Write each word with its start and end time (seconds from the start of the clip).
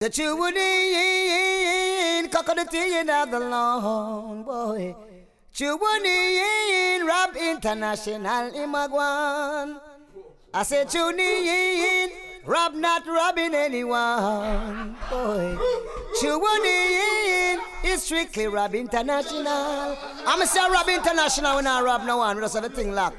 The 0.00 0.10
Chewin, 0.10 0.54
cockatoo 2.28 3.10
of 3.10 3.30
the 3.30 3.38
long 3.40 4.42
boy. 4.42 4.94
Chewin, 5.54 7.06
Rob 7.06 7.36
International, 7.36 8.50
Imagwan. 8.52 9.80
I 10.52 10.62
said, 10.64 10.90
tune 10.90 11.20
in, 11.20 12.10
Rob 12.44 12.74
not 12.74 13.06
robbing 13.06 13.54
anyone. 13.54 14.96
Boy, 15.08 15.56
tune 16.20 16.66
in, 16.66 17.60
it's 17.84 18.02
strictly 18.02 18.48
Rob 18.48 18.74
International. 18.74 19.96
I'm 20.26 20.42
a 20.42 20.46
say 20.46 20.68
Rob 20.70 20.88
International 20.88 21.54
when 21.54 21.68
I 21.68 21.80
rob 21.80 22.04
no 22.04 22.16
one. 22.18 22.36
We 22.36 22.42
just 22.42 22.56
have 22.56 22.64
a 22.64 22.68
thing 22.68 22.92
lock. 22.92 23.14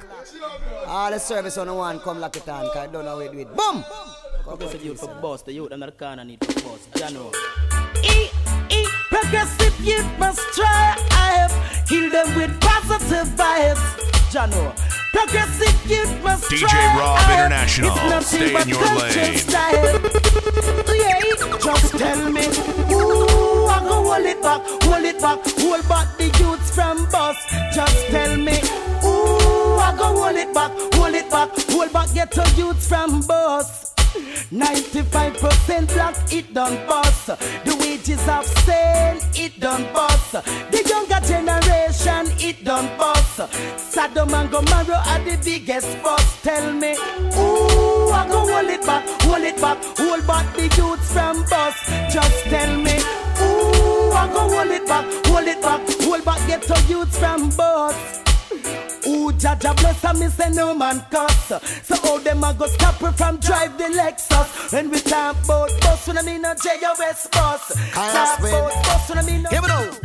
All 0.85 1.09
the 1.09 1.19
service 1.19 1.57
on 1.57 1.67
the 1.67 1.73
one 1.73 1.99
come 2.01 2.19
lock 2.19 2.35
it 2.35 2.47
on, 2.49 2.69
I 2.77 2.87
don't 2.87 3.05
know 3.05 3.11
how 3.11 3.19
we 3.19 3.29
do 3.29 3.39
it. 3.39 3.55
Boom! 3.55 3.81
Boom! 3.81 4.24
Progressive 4.45 4.85
youth 4.85 4.99
for 4.99 5.07
boss, 5.21 5.41
the 5.41 5.53
youth 5.53 5.71
under 5.71 5.87
the 5.87 5.91
corner 5.91 6.23
need 6.23 6.37
for 6.45 6.53
boss. 6.61 6.87
Jano. 6.93 7.33
E, 8.03 8.29
E, 8.69 8.85
progressive 9.09 9.79
youth 9.83 10.07
must 10.19 10.39
try. 10.53 10.95
I 11.11 11.47
have 11.47 11.89
heal 11.89 12.11
them 12.11 12.35
with 12.35 12.53
positive 12.61 13.27
vibes. 13.33 13.81
Jano. 14.31 14.75
Progressive 15.11 15.89
youth 15.89 16.23
must 16.23 16.43
DJ 16.51 16.67
try. 16.67 16.95
Rob 16.99 17.31
International. 17.31 17.91
It's 17.91 18.03
nothing 18.03 18.39
Stay 18.39 18.53
but 18.53 18.63
in 18.63 18.69
your 18.69 18.85
lane. 18.85 19.37
style. 19.37 19.99
Yeah, 20.95 21.19
just 21.59 21.97
tell 21.97 22.31
me. 22.31 22.45
Ooh, 22.93 23.65
I 23.65 23.79
go 23.79 24.03
hold 24.03 24.25
it 24.25 24.41
back, 24.43 24.61
hold 24.83 25.05
it 25.05 25.19
back, 25.21 25.39
hold 25.57 25.89
back 25.89 26.17
the 26.19 26.25
youths 26.39 26.69
from 26.75 27.05
bus. 27.09 27.37
Just 27.73 28.07
tell 28.07 28.37
me. 28.37 28.59
Ooh, 29.03 29.79
I 29.79 29.95
go 29.97 30.15
hold 30.21 30.35
it 30.35 30.53
back, 30.53 30.71
hold 30.93 31.15
it 31.15 31.31
back, 31.31 31.49
hold 31.71 31.91
back, 31.91 32.13
get 32.13 32.31
to 32.33 32.43
youths 32.55 32.87
from 32.87 33.21
bus. 33.21 33.94
95% 34.51 35.93
black, 35.93 36.15
it 36.31 36.53
don't 36.53 36.87
bust. 36.87 37.27
The 37.27 37.75
wages 37.79 38.27
of 38.27 38.45
sale, 38.45 39.19
it 39.35 39.59
don't 39.59 39.91
bust. 39.93 40.31
The 40.33 40.83
younger 40.87 41.19
generation, 41.25 42.31
it 42.39 42.63
don't 42.63 42.97
bust. 42.97 43.41
Sodom 43.77 44.33
and 44.33 44.51
Gomorrah 44.51 45.03
are 45.05 45.19
the 45.19 45.37
biggest 45.43 46.01
bust. 46.03 46.43
Tell 46.43 46.73
me, 46.73 46.93
ooh, 47.37 48.09
I 48.11 48.27
go 48.29 48.39
hold 48.47 48.69
it 48.69 48.85
back, 48.85 49.03
hold 49.23 49.43
it 49.43 49.59
back, 49.59 49.77
hold 49.97 50.27
back 50.27 50.55
the 50.55 50.63
youths 50.77 51.11
from 51.11 51.43
bust. 51.49 51.85
Just 52.13 52.43
tell 52.45 52.77
me, 52.77 52.97
ooh, 53.41 54.11
I 54.11 54.29
go 54.31 54.47
hold 54.49 54.71
it 54.71 54.87
back, 54.87 55.05
hold 55.27 55.47
it 55.47 55.61
back, 55.61 55.81
hold 56.01 56.23
back, 56.25 56.47
get 56.47 56.61
to 56.63 56.81
youths 56.87 57.17
from 57.17 57.49
bust. 57.49 58.24
Ooh, 59.35 59.37
Jaja 59.37 59.75
bless 59.77 60.03
and 60.03 60.19
me 60.19 60.27
say 60.27 60.49
no 60.51 60.73
man 60.73 61.03
cuss. 61.11 61.47
So 61.83 61.95
how 61.95 62.17
them 62.19 62.43
a 62.43 62.53
go 62.53 62.67
stop 62.67 62.95
her 62.95 63.11
from 63.11 63.37
drive 63.37 63.77
the 63.77 63.85
Lexus? 63.85 64.71
When 64.71 64.89
we 64.89 64.99
talk 64.99 65.35
about 65.43 65.69
bus, 65.81 66.07
when 66.07 66.17
I 66.17 66.21
mean 66.21 66.45
a 66.45 66.55
JOS 66.55 67.27
bus. 67.27 67.91
Talk 67.93 68.39
about 68.39 68.73
bus, 68.83 69.09
when 69.09 69.17
I 69.19 69.23
mean 69.23 69.45
a 69.45 69.49
Give 69.49 69.63
it 69.63 69.69
out. 69.69 69.99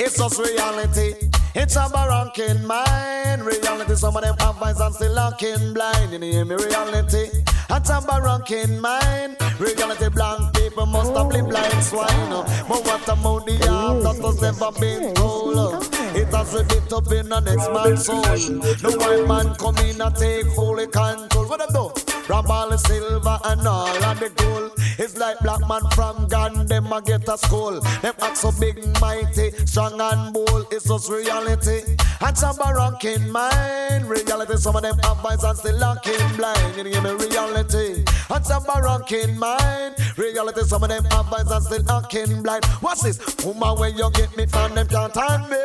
It's 0.00 0.16
just 0.16 0.38
reality. 0.38 1.14
It's 1.54 1.76
a 1.76 1.80
barranking 1.80 2.64
mind. 2.64 3.44
Reality, 3.44 3.94
some 3.94 4.16
of 4.16 4.22
them 4.22 4.36
have 4.38 4.62
eyes 4.62 4.80
and 4.80 4.94
still 4.94 5.12
looking 5.12 5.74
blind. 5.74 6.12
You 6.12 6.20
hear 6.20 6.44
me? 6.44 6.54
Reality. 6.54 7.28
It's 7.70 7.90
a 7.90 8.00
barranking 8.00 8.80
mind. 8.80 9.36
Reality, 9.60 10.08
blank 10.08 10.54
people 10.54 10.86
must 10.86 11.14
have 11.14 11.30
been 11.30 11.48
blind 11.48 11.84
swine. 11.84 12.30
But 12.68 12.84
what 12.86 13.08
about 13.08 13.46
the 13.46 13.68
arm 13.70 14.02
that 14.02 14.16
has 14.16 14.40
never 14.40 14.72
been 14.80 15.14
told? 15.14 15.91
It 16.32 16.36
has 16.36 16.54
ripped 16.54 16.92
up 16.94 17.12
in 17.12 17.28
the 17.28 17.40
next 17.40 17.70
man's 17.74 18.06
soul. 18.06 18.22
The 18.22 18.96
white 18.98 19.28
man 19.28 19.54
come 19.56 19.76
in 19.84 20.00
and 20.00 20.16
take 20.16 20.46
fully 20.54 20.86
control. 20.86 21.44
What 21.44 21.58
them 21.58 21.68
do? 21.74 21.92
The 22.26 22.76
silver 22.78 23.38
and 23.44 23.68
all 23.68 24.02
of 24.02 24.18
the 24.18 24.30
gold. 24.30 24.61
It's 24.98 25.16
like 25.16 25.38
black 25.40 25.60
man 25.68 25.82
from 25.94 26.28
Gun, 26.28 26.66
them 26.66 26.92
a 26.92 27.00
get 27.02 27.28
a 27.28 27.38
school. 27.38 27.80
Them 28.02 28.14
act 28.20 28.36
so 28.36 28.52
big, 28.58 28.76
mighty, 29.00 29.50
strong 29.66 30.00
and 30.00 30.32
bold. 30.32 30.66
It's 30.70 30.86
just 30.88 31.10
reality. 31.10 31.82
And 32.20 32.38
some 32.38 32.56
barranking 32.56 33.30
mind. 33.30 34.08
Reality, 34.08 34.56
some 34.56 34.76
of 34.76 34.82
them 34.82 34.98
have 34.98 35.24
eyes 35.24 35.42
and 35.42 35.58
still 35.58 35.76
looking 35.76 36.36
blind. 36.36 36.76
You 36.76 36.84
hear 36.84 37.02
me? 37.02 37.10
Reality. 37.12 38.04
And 38.30 38.46
some 38.46 38.64
barranking 38.64 39.36
mind. 39.38 39.96
Reality, 40.16 40.62
some 40.62 40.82
of 40.82 40.88
them 40.88 41.04
have 41.04 41.32
eyes 41.32 41.50
and 41.50 41.64
still 41.64 41.82
looking 41.82 42.42
blind. 42.42 42.64
What's 42.80 43.02
this? 43.02 43.44
Woman, 43.44 43.78
when 43.78 43.96
you 43.96 44.10
get 44.12 44.36
me 44.36 44.46
from 44.46 44.74
them 44.74 44.86
can't 44.88 45.14
hand 45.14 45.50
me. 45.50 45.58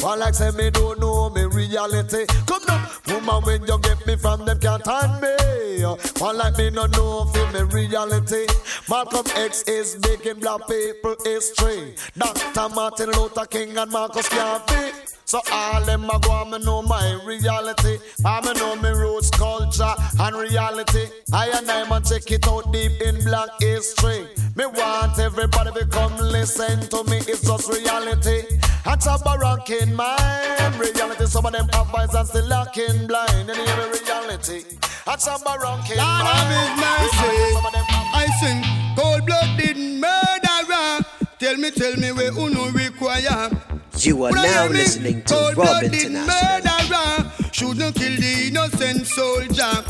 One 0.00 0.20
like 0.20 0.34
say 0.34 0.50
me 0.52 0.70
don't 0.70 1.00
know 1.00 1.30
me 1.30 1.44
reality. 1.58 2.24
Come 2.46 2.62
now, 2.68 2.90
woman, 3.08 3.42
when 3.42 3.66
you 3.66 3.78
get 3.80 4.06
me 4.06 4.16
from 4.16 4.44
them 4.44 4.58
can't 4.60 4.86
hand 4.86 5.20
me. 5.20 5.82
One 6.18 6.36
like 6.36 6.56
me 6.56 6.70
no 6.70 6.86
know 6.86 7.24
for 7.32 7.46
me 7.52 7.62
reality. 7.62 8.46
Malcolm 8.88 9.26
X 9.34 9.62
is 9.62 9.94
in 9.94 10.38
black 10.40 10.60
people 10.68 11.16
history. 11.24 11.94
Dr. 12.16 12.68
Martin 12.74 13.10
Luther 13.10 13.46
King 13.46 13.76
and 13.76 13.90
Marcus 13.90 14.28
Garvey. 14.28 14.92
So 15.24 15.40
all 15.52 15.84
them 15.84 16.08
a 16.08 16.18
go 16.20 16.42
and 16.42 16.50
me 16.52 16.58
know 16.64 16.80
my 16.82 17.20
reality. 17.26 17.98
I 18.24 18.40
me 18.46 18.58
know 18.58 18.76
me 18.76 18.88
roots, 18.88 19.30
culture 19.30 19.94
and 20.20 20.36
reality. 20.36 21.06
I 21.32 21.48
and 21.50 21.70
I 21.70 21.88
man 21.88 22.02
check 22.02 22.30
it 22.30 22.48
out 22.48 22.72
deep 22.72 22.92
in 23.02 23.22
black 23.24 23.50
history. 23.60 24.26
Me 24.56 24.64
want 24.64 25.18
everybody 25.18 25.70
to 25.72 25.86
come 25.86 26.16
listen 26.16 26.80
to 26.88 27.04
me. 27.04 27.18
It's 27.28 27.42
just 27.42 27.68
reality. 27.68 28.58
That's 28.88 29.04
a 29.06 29.18
barranking 29.22 29.94
mind. 29.94 30.80
Reality, 30.80 31.26
some 31.26 31.44
of 31.44 31.52
them 31.52 31.68
have 31.74 31.94
eyes 31.94 32.14
and 32.14 32.26
still 32.26 32.46
looking 32.46 33.06
blind. 33.06 33.50
And 33.50 33.58
hear 33.58 33.76
me 33.76 33.98
reality. 34.00 34.62
That's 35.04 35.26
a 35.26 35.36
barranking 35.44 35.98
Lord 36.00 36.08
mind. 36.08 36.26
have 36.26 36.48
his 36.56 36.70
mercy. 36.80 37.28
Reality, 37.28 37.52
some 37.52 37.66
of 37.66 37.72
them 37.72 37.84
have 37.84 38.08
I 38.14 38.26
sing 38.40 38.64
cold 38.96 39.26
blooded 39.26 39.76
murderer. 39.76 41.04
Tell 41.38 41.56
me, 41.58 41.70
tell 41.70 41.96
me 41.96 42.12
where 42.12 42.32
uno 42.32 42.70
require. 42.70 43.50
You 43.98 44.24
are 44.24 44.30
now 44.32 44.68
me? 44.68 44.78
listening 44.78 45.22
to 45.24 45.34
Rob 45.34 45.54
Cold-blooded 45.54 45.92
International. 45.94 46.26
murderer 46.26 47.32
shouldn't 47.52 47.94
kill 47.94 48.16
the 48.16 48.46
innocent 48.48 49.06
soldier. 49.06 49.84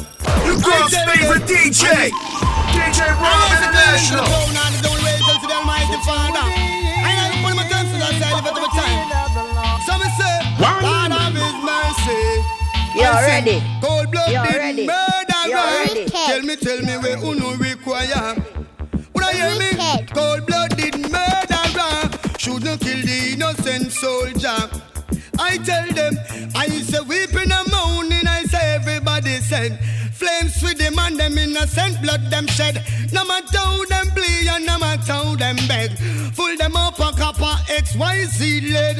Your 0.45 0.59
girl's 0.59 0.93
I 0.93 1.05
tell 1.05 1.07
favorite 1.15 1.47
them- 1.47 1.71
DJ, 1.71 2.11
DJ 2.75 3.07
Rob 3.15 3.23
I 3.23 3.59
International. 3.63 4.25
Terms 8.19 8.43
to 8.43 8.53
that 8.55 8.71
side 8.75 9.09
of 9.09 9.49
time. 9.55 9.81
So 9.87 9.93
me 9.99 10.09
say, 10.19 10.35
Lord 10.61 11.13
have 11.13 11.35
His 11.35 11.57
mercy. 11.65 12.23
You're 12.99 13.23
ready. 13.27 13.63
Cold-blooded 13.81 14.33
You're 14.33 14.45
ready. 14.45 14.87
murderer. 14.87 15.47
You're 15.47 15.57
ready. 15.57 16.05
Tell 16.11 16.43
me, 16.43 16.57
tell 16.57 16.81
me 16.83 16.95
where 16.99 17.19
uno 17.19 17.55
require. 17.57 18.35
Would 19.15 19.25
I 19.25 19.33
hear 19.33 19.55
me? 19.59 19.71
Cold-blooded 20.15 20.95
murderer 21.11 22.11
shouldn't 22.39 22.81
kill 22.81 23.01
the 23.07 23.33
innocent 23.35 23.93
soldier. 23.93 24.59
I 25.41 25.57
tell 25.59 25.87
them, 25.95 26.19
I 26.57 26.67
say 26.69 27.01
weeping 27.07 27.53
and 27.53 27.71
moaning, 27.71 28.18
I 29.19 29.21
everybody 29.21 29.45
said. 29.45 29.79
Flames 30.15 30.63
with 30.63 30.79
them 30.79 30.99
and 30.99 31.19
them 31.19 31.39
innocent 31.39 32.01
blood 32.03 32.31
them 32.31 32.47
shed. 32.47 32.85
No 33.13 33.25
matter 33.25 33.59
how 33.59 33.85
them 33.87 34.15
bleed 34.15 34.47
and 34.47 34.65
no 34.65 34.79
matter 34.79 35.13
how 35.13 35.35
them 35.35 35.57
beg. 35.67 35.91
Full 36.35 36.57
them 36.57 36.77
up 36.77 36.99
a 37.01 37.11
copper 37.13 37.57
XYZ 37.67 38.63
lead. 38.73 38.97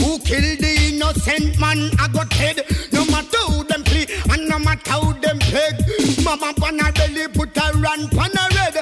Who 0.00 0.18
killed 0.18 0.58
the 0.58 0.92
innocent 0.92 1.58
man 1.58 1.90
I 1.98 2.08
got 2.12 2.32
head. 2.34 2.66
No 2.92 3.06
matter 3.06 3.38
how 3.48 3.62
them 3.62 3.82
plea 3.84 4.06
and 4.30 4.48
no 4.48 4.58
matter 4.58 4.90
how 4.90 5.12
them 5.12 5.38
peg. 5.38 5.74
Mama 6.22 6.52
pan 6.54 6.80
a 6.80 6.92
belly 6.92 7.28
put 7.28 7.56
a 7.56 7.72
run 7.78 8.08
pan 8.08 8.32
a 8.36 8.44
red. 8.56 8.76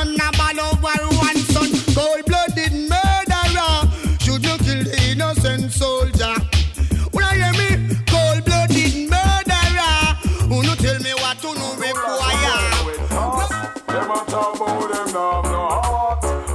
On 0.00 0.16
a 0.16 0.30
ball 0.38 0.60
over 0.60 1.04
one 1.20 1.36
son. 1.52 1.68
Cold 1.94 2.24
blooded 2.24 2.72
murderer. 2.88 3.84
Should 4.20 4.42
not 4.44 4.60
kill 4.60 4.82
the 4.82 4.96
innocent 5.10 5.72
soldier. 5.72 6.19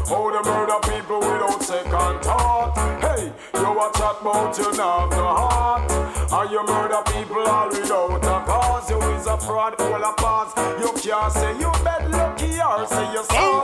How 0.08 0.30
they 0.30 0.50
murder 0.50 0.80
people 0.84 1.20
without 1.20 1.64
second 1.64 2.22
thought. 2.22 2.78
Hey, 3.02 3.34
you 3.56 3.72
a 3.74 3.92
chat 3.98 4.22
about 4.22 4.58
you 4.58 4.72
now 4.78 5.00
have 5.00 5.12
no 5.12 5.26
heart. 5.34 5.92
And 6.32 6.52
you 6.52 6.64
murder 6.66 7.02
people 7.08 7.48
all 7.48 7.70
without 7.70 8.24
a 8.24 8.46
cause. 8.46 8.90
You 8.92 9.02
is 9.02 9.26
a 9.26 9.38
fraud, 9.38 9.74
all 9.82 10.04
a 10.04 10.14
pass. 10.14 10.54
You 10.80 10.92
can't 11.02 11.34
say 11.34 11.58
you 11.58 11.72
bet 11.84 12.12
lucky 12.12 12.62
or 12.62 12.86
say 12.88 13.12
you 13.14 13.24
sold. 13.24 13.55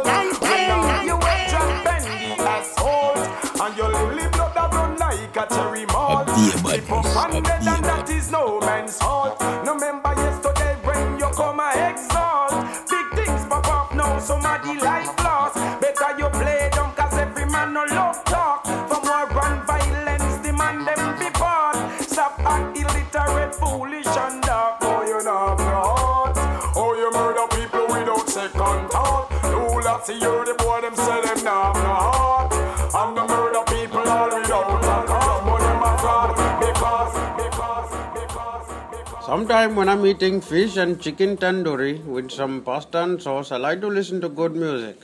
Sometimes 39.31 39.78
when 39.78 39.88
I'm 39.88 40.06
eating 40.06 40.42
fish 40.42 40.75
and 40.75 41.00
chicken 41.01 41.38
tandoori 41.38 42.04
with 42.04 42.31
some 42.31 42.62
pasta 42.63 43.01
and 43.01 43.22
sauce, 43.22 43.54
I 43.54 43.56
like 43.56 43.80
to 43.80 43.88
listen 43.88 44.19
to 44.19 44.28
good 44.28 44.54
music. 44.54 44.98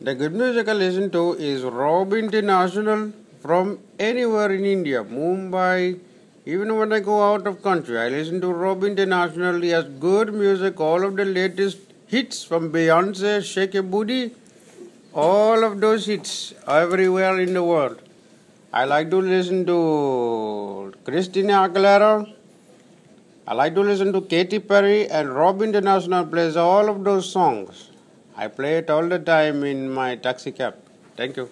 The 0.00 0.16
good 0.16 0.32
music 0.34 0.66
I 0.68 0.72
listen 0.72 1.12
to 1.12 1.34
is 1.34 1.62
Rob 1.62 2.12
International 2.12 3.12
from 3.40 3.78
anywhere 4.00 4.52
in 4.52 4.64
India, 4.64 5.04
Mumbai. 5.04 6.00
Even 6.44 6.76
when 6.76 6.92
I 6.92 6.98
go 6.98 7.22
out 7.22 7.46
of 7.46 7.62
country, 7.62 8.00
I 8.00 8.08
listen 8.08 8.40
to 8.40 8.48
Rob 8.52 8.82
International. 8.82 9.60
He 9.60 9.68
has 9.68 9.84
good 9.84 10.34
music, 10.34 10.80
all 10.80 11.04
of 11.04 11.14
the 11.14 11.24
latest 11.24 11.78
hits 12.08 12.42
from 12.42 12.72
Beyonce, 12.72 13.44
Shake 13.44 13.76
a 13.76 13.82
Booty, 13.84 14.32
all 15.14 15.62
of 15.62 15.80
those 15.80 16.06
hits 16.06 16.52
everywhere 16.66 17.38
in 17.38 17.54
the 17.54 17.62
world. 17.62 18.02
I 18.72 18.86
like 18.86 19.08
to 19.10 19.18
listen 19.18 19.64
to 19.66 20.92
Christina 21.04 21.68
Aguilera. 21.68 22.35
I 23.48 23.54
like 23.54 23.76
to 23.76 23.80
listen 23.80 24.12
to 24.12 24.22
Katy 24.22 24.58
Perry 24.58 25.08
and 25.08 25.32
Rob 25.32 25.62
International 25.62 26.26
plays 26.26 26.56
all 26.56 26.88
of 26.88 27.04
those 27.04 27.30
songs. 27.30 27.90
I 28.36 28.48
play 28.48 28.78
it 28.78 28.90
all 28.90 29.06
the 29.08 29.20
time 29.20 29.62
in 29.62 29.88
my 29.88 30.16
taxi 30.16 30.50
cab. 30.50 30.74
Thank 31.16 31.36
you. 31.36 31.48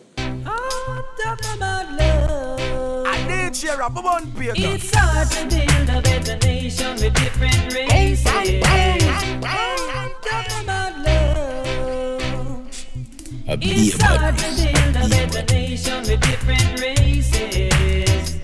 It's 4.57 4.91
hard 4.93 5.31
to 5.31 5.47
build 5.47 5.89
a 5.89 6.03
better 6.03 6.37
nation 6.39 6.95
with 6.97 7.15
different 7.15 7.73
races. 7.73 8.35
It's 13.47 14.03
hard 14.03 14.37
to 14.39 14.45
build 14.57 14.97
a 14.97 15.09
better 15.09 15.55
nation 15.55 16.03
with 16.03 16.21
different 16.23 16.81
races. 16.81 18.44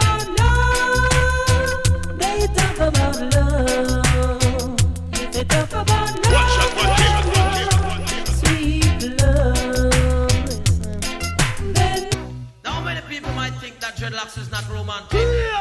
Interlocks 14.21 14.37
is 14.37 14.51
not 14.51 14.69
romantic. 14.69 15.09
Clear. 15.09 15.51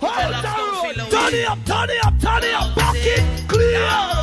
Hold 0.00 0.34
on! 0.34 1.10
Turn 1.10 1.34
it 1.34 1.48
up, 1.48 1.64
turn 1.64 1.90
it 1.90 2.06
up, 2.06 2.20
turn 2.20 2.44
it 2.44 2.54
up. 2.54 2.74
Bucket. 2.74 3.48
Clear. 3.48 4.21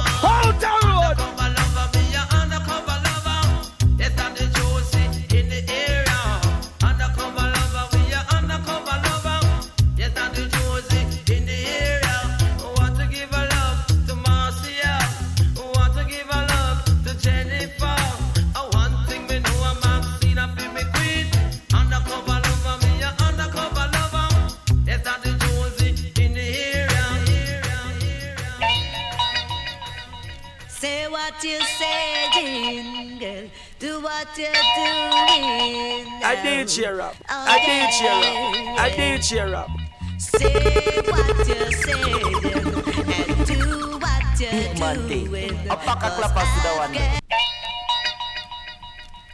I 34.32 34.36
did 36.44 36.68
cheer 36.68 37.02
up. 37.02 37.16
I 37.28 37.58
did 37.66 37.90
cheer 37.98 38.12
up. 38.12 38.24
I 38.80 38.90
did 38.96 39.24
cheer 39.24 39.56
up. 39.56 39.70
Say 40.20 41.02
what 41.08 41.48
you 41.48 41.72
say. 41.72 42.04
and 43.26 43.48
do 43.48 43.98
what 43.98 44.40
you 44.40 44.52
do. 44.76 45.08
doing. 45.26 45.58
A 45.70 45.76
pack 45.78 46.04
of 46.04 46.12
clappers 46.14 46.50
to 46.54 46.60
the 46.62 46.70
one. 46.78 46.94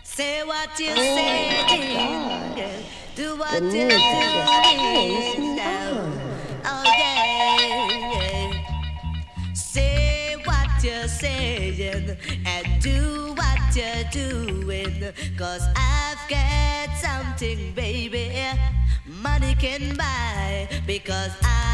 Say 0.03 0.43
what 0.45 0.79
you 0.79 0.91
oh 0.91 0.95
saying. 0.95 2.85
Do 3.15 3.35
what 3.35 3.61
you're 3.61 3.91
Oh, 6.67 6.83
yeah. 6.97 7.14
you're 10.85 11.07
saying 11.07 12.15
and 12.45 12.81
do 12.81 13.33
what 13.33 13.75
you're 13.75 14.03
doing. 14.11 15.11
Cause 15.35 15.63
I've 15.75 16.29
got 16.29 16.95
something, 16.97 17.73
baby, 17.73 18.31
money 19.07 19.55
can 19.55 19.95
buy. 19.97 20.67
Because 20.85 21.31
I 21.41 21.65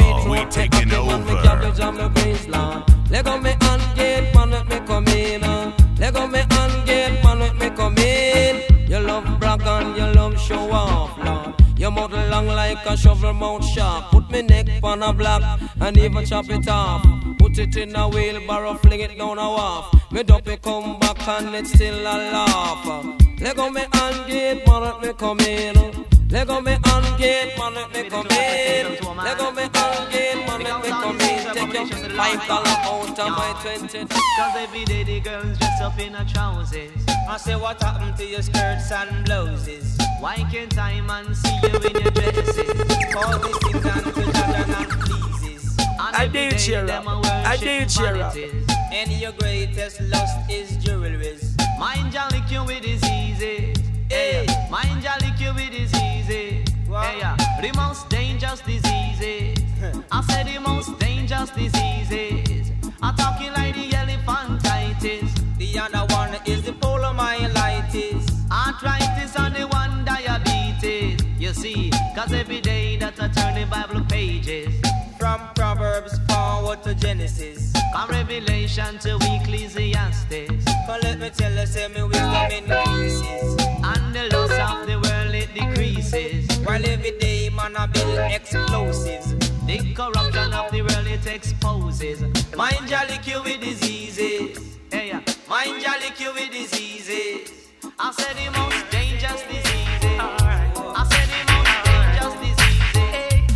beat 0.00 0.30
we 0.30 0.44
taking 0.50 0.92
over. 0.92 1.42
Cabbage 1.42 1.80
on 1.80 1.94
the 1.96 2.08
Queensland. 2.10 2.84
Let 3.10 3.24
go 3.24 3.38
me 3.38 3.52
and 3.60 3.96
gate, 3.96 4.34
man 4.34 4.50
let 4.50 4.68
me 4.68 4.78
come 4.86 5.08
in. 5.08 5.44
Uh. 5.44 5.72
Let 5.98 6.14
go 6.14 6.26
me 6.26 6.40
and 6.48 6.86
gate, 6.86 7.22
man 7.24 7.38
let 7.40 7.56
me 7.56 7.70
come 7.70 7.98
in. 7.98 8.62
You 8.88 9.00
love 9.00 9.40
brag 9.40 9.62
and 9.62 9.96
you 9.96 10.06
love 10.18 10.40
show 10.40 10.70
off, 10.70 11.18
Lord. 11.24 11.54
Your 11.78 11.90
mouth 11.90 12.12
long 12.12 12.46
like 12.46 12.84
a 12.86 12.96
shovel 12.96 13.32
mouth 13.32 13.64
sharp. 13.64 14.10
Put 14.10 14.30
me 14.30 14.42
neck 14.42 14.66
on 14.82 15.02
a 15.02 15.12
block 15.12 15.42
and 15.80 15.96
even 15.96 16.24
chop 16.24 16.48
it 16.50 16.68
off. 16.68 17.02
Put 17.38 17.58
it 17.58 17.76
in 17.76 17.96
a 17.96 18.08
wheelbarrow, 18.08 18.74
fling 18.74 19.00
it 19.00 19.16
down 19.16 19.38
a 19.38 19.48
wharf. 19.48 19.86
Me 20.12 20.22
dope 20.22 20.60
come 20.62 20.98
back 20.98 21.26
and 21.26 21.54
it's 21.54 21.72
still 21.72 22.00
a 22.00 22.14
laugh. 22.32 22.84
Let 23.40 23.56
go 23.56 23.70
me 23.70 23.82
and 23.92 24.26
gate, 24.26 24.66
man 24.66 24.82
let 24.82 25.00
me 25.00 25.12
come 25.14 25.40
in. 25.40 25.76
Uh. 25.76 26.19
Let 26.30 26.46
go 26.46 26.60
me 26.60 26.78
hand 26.84 27.18
gate, 27.18 27.58
man, 27.58 27.74
let 27.74 27.92
me 27.92 28.08
come 28.08 28.26
in. 28.28 29.16
Let 29.16 29.36
go 29.36 29.50
me 29.50 29.62
hand 29.62 30.12
gate, 30.12 30.46
man, 30.46 30.62
let 30.62 30.80
me 30.80 30.90
come 30.90 31.20
in. 31.20 31.54
Take 31.54 31.74
your 31.74 32.10
five 32.10 32.46
dollar 32.46 32.68
out 32.68 33.18
of 33.18 33.30
my 33.30 33.58
twenty. 33.60 34.06
Cause 34.06 34.56
every 34.56 34.84
day 34.84 35.02
the 35.02 35.18
girls 35.18 35.58
dress 35.58 35.80
up 35.80 35.98
in 35.98 36.14
a 36.14 36.24
trousers. 36.24 36.92
I 37.28 37.36
say 37.36 37.56
what 37.56 37.82
happened 37.82 38.16
to 38.18 38.24
your 38.24 38.42
skirts 38.42 38.92
and 38.92 39.24
blouses? 39.24 39.98
Why 40.20 40.36
can't 40.52 40.78
I 40.78 41.00
man 41.00 41.34
see 41.34 41.58
you 41.64 41.76
in 41.76 42.00
your 42.00 42.10
dresses? 42.12 42.58
All 43.16 43.38
these 43.40 43.58
things 43.58 43.86
and 43.86 44.04
to 44.04 44.22
judge 44.22 44.54
and 44.54 44.70
not 44.70 44.88
pleases. 45.00 45.76
I 45.98 46.28
did 46.28 46.58
cheer 46.58 46.88
up. 46.88 47.04
I 47.26 47.56
did 47.56 47.88
cheer 47.88 48.22
up. 48.22 48.36
And 48.92 49.10
your 49.10 49.32
greatest 49.32 50.00
lust 50.02 50.48
is 50.48 50.76
jewelries. 50.78 51.58
Mind 51.76 52.14
lick 52.32 52.48
you 52.52 52.64
with 52.64 52.82
diseases. 52.82 53.69
Hey. 54.30 54.46
Mind 54.70 55.02
ya 55.02 55.14
lick 55.20 55.40
you 55.40 55.52
with 55.54 55.72
diseases. 55.72 56.64
Wow. 56.88 57.02
Hey, 57.02 57.18
yeah. 57.18 57.36
The 57.60 57.72
most 57.76 58.08
dangerous 58.08 58.60
diseases. 58.60 59.58
I 60.12 60.22
said 60.28 60.46
the 60.46 60.60
most 60.60 60.98
dangerous 60.98 61.50
diseases. 61.50 62.70
I'm 63.02 63.16
talking 63.16 63.52
like 63.52 63.74
the 63.74 63.90
elephantitis. 63.90 65.30
The 65.58 65.78
other 65.80 66.04
one 66.14 66.32
is 66.46 66.62
the 66.62 66.72
polymyelitis. 66.72 68.22
Arthritis 68.50 69.36
and 69.36 69.54
the 69.56 69.66
one 69.68 70.04
diabetes. 70.04 71.18
You 71.38 71.52
see, 71.52 71.90
cause 72.14 72.32
every 72.32 72.60
day 72.60 72.96
that 72.98 73.20
I 73.20 73.28
turn 73.28 73.54
the 73.54 73.66
Bible 73.66 74.04
pages. 74.04 74.80
From 75.18 75.40
Proverbs 75.54 76.18
forward 76.28 76.82
to 76.84 76.94
Genesis. 76.94 77.72
From 77.92 78.08
Revelation 78.10 78.98
to 79.00 79.16
Ecclesiastes. 79.20 80.64
But 80.86 81.02
let 81.02 81.18
me 81.18 81.30
tell 81.30 81.52
you, 81.52 81.66
say 81.66 81.88
me 81.88 82.02
wisdom. 82.04 82.24
And 82.26 82.66
the 82.68 83.79
While 86.70 86.86
every 86.86 87.18
day 87.18 87.50
man 87.50 87.74
I 87.76 87.86
build 87.86 88.16
explosives. 88.16 89.34
The 89.66 89.92
corruption 89.92 90.52
of 90.54 90.70
the 90.70 90.82
world 90.82 91.08
it 91.08 91.26
exposes. 91.26 92.22
Mind 92.56 92.86
jolly 92.86 93.08
lick 93.08 93.26
you 93.26 93.42
with 93.42 93.60
diseases. 93.60 94.78
Hey, 94.88 95.08
yeah. 95.08 95.20
Mind 95.48 95.82
jolly 95.82 95.98
lick 96.04 96.20
you 96.20 96.32
with 96.32 96.52
diseases. 96.52 97.50
I 97.98 98.12
said 98.12 98.36
the 98.36 98.52
most 98.56 98.88
dangerous 98.88 99.42
diseases. 99.50 100.20
I 101.00 101.02
said 101.10 101.28
the 101.34 101.42
most 101.50 101.74
dangerous 101.90 102.34
diseases. 102.46 103.50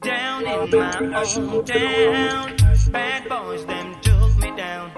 Down 0.00 0.40
in 0.46 0.70
my 0.80 1.24
hometown, 1.24 2.90
bad 2.90 3.28
boys 3.28 3.66
them 3.66 4.00
took 4.00 4.34
me 4.38 4.50
down, 4.56 4.90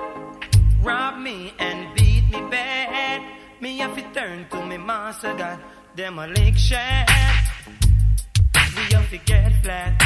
robbed 0.81 1.19
me 1.19 1.54
and 1.59 1.92
beat 1.97 2.31
me 2.31 2.40
bad. 2.49 3.21
Me 3.61 3.78
have 3.78 3.97
to 3.97 4.02
turn 4.14 4.49
to 4.50 4.64
me 4.64 4.76
master 4.76 5.35
God, 5.35 5.59
shot. 6.57 7.07
We 8.77 8.83
have 8.95 9.11
to 9.11 9.19
get 9.19 9.53
flat, 9.63 10.03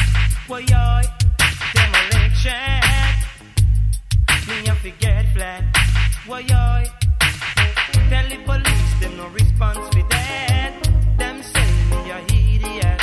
a 1.94 2.02
lick 2.12 2.32
shot. 2.34 3.14
Me 4.48 4.66
have 4.66 4.82
to 4.82 4.90
get 4.98 5.32
flat, 5.32 5.62
boy, 6.26 6.40
yoy. 6.40 6.86
Tell 8.10 8.28
the 8.28 8.38
police 8.44 9.00
them 9.00 9.16
no 9.16 9.28
response 9.28 9.88
for 9.94 10.02
that. 10.10 10.72
Them 11.18 11.42
say 11.42 11.70
me 11.90 12.10
a 12.10 12.18
idiot. 12.34 13.00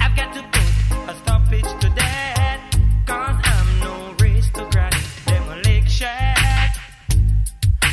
I've 0.00 0.16
got 0.16 0.34
to 0.34 0.42
put 0.42 1.10
a 1.10 1.14
stoppage 1.22 1.80
to 1.80 1.88
that. 1.94 2.76
Cause 3.06 3.36
I'm 3.44 3.80
no 3.80 4.14
aristocrat. 4.20 4.94
Shot. 5.86 6.76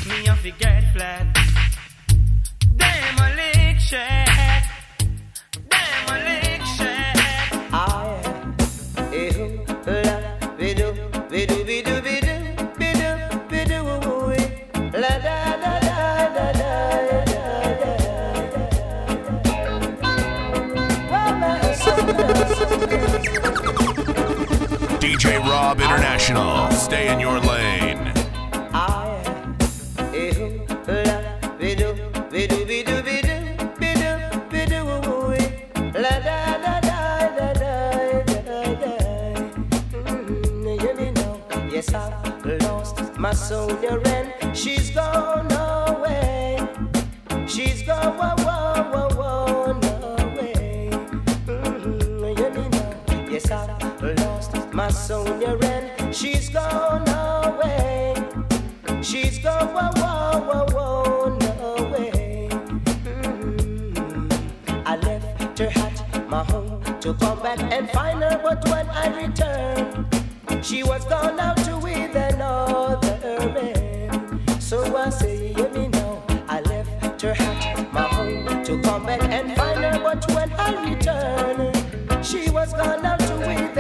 Me 0.07 0.25
a 0.25 0.35
forget 0.37 0.83
flat. 0.93 1.30
Rob 25.71 25.79
International. 25.79 26.71
Stay 26.71 27.11
in 27.11 27.19
your 27.19 27.39
lane. 27.39 27.60
Home 66.43 66.99
to 66.99 67.13
come 67.15 67.41
back 67.41 67.59
and 67.59 67.89
find 67.89 68.21
her, 68.23 68.39
but 68.43 68.63
when 68.69 68.89
I 68.89 69.07
returned, 69.21 70.05
she 70.63 70.83
was 70.83 71.05
gone 71.05 71.39
out 71.39 71.57
with 71.81 72.15
another 72.15 73.49
man. 73.53 74.59
So 74.59 74.95
I 74.95 75.09
say, 75.09 75.53
hear 75.53 75.69
me 75.69 75.87
now. 75.87 76.23
I 76.47 76.61
left 76.61 77.21
her 77.21 77.31
at 77.31 77.93
my 77.93 78.01
home 78.01 78.63
to 78.63 78.81
come 78.81 79.05
back 79.05 79.23
and 79.23 79.55
find 79.55 79.79
her, 79.83 79.99
but 79.99 80.31
when 80.33 80.51
I 80.53 80.69
returned, 80.89 82.25
she 82.25 82.49
was 82.49 82.73
gone 82.73 83.05
out 83.05 83.19
with 83.19 83.70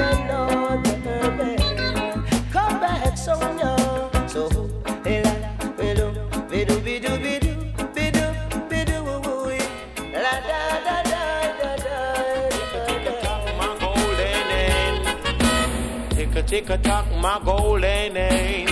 Tick 16.51 16.69
a 16.69 16.77
tick 16.77 16.79
a 16.81 16.83
tock, 16.83 17.05
my 17.21 17.39
golden 17.45 18.13
name. 18.13 18.67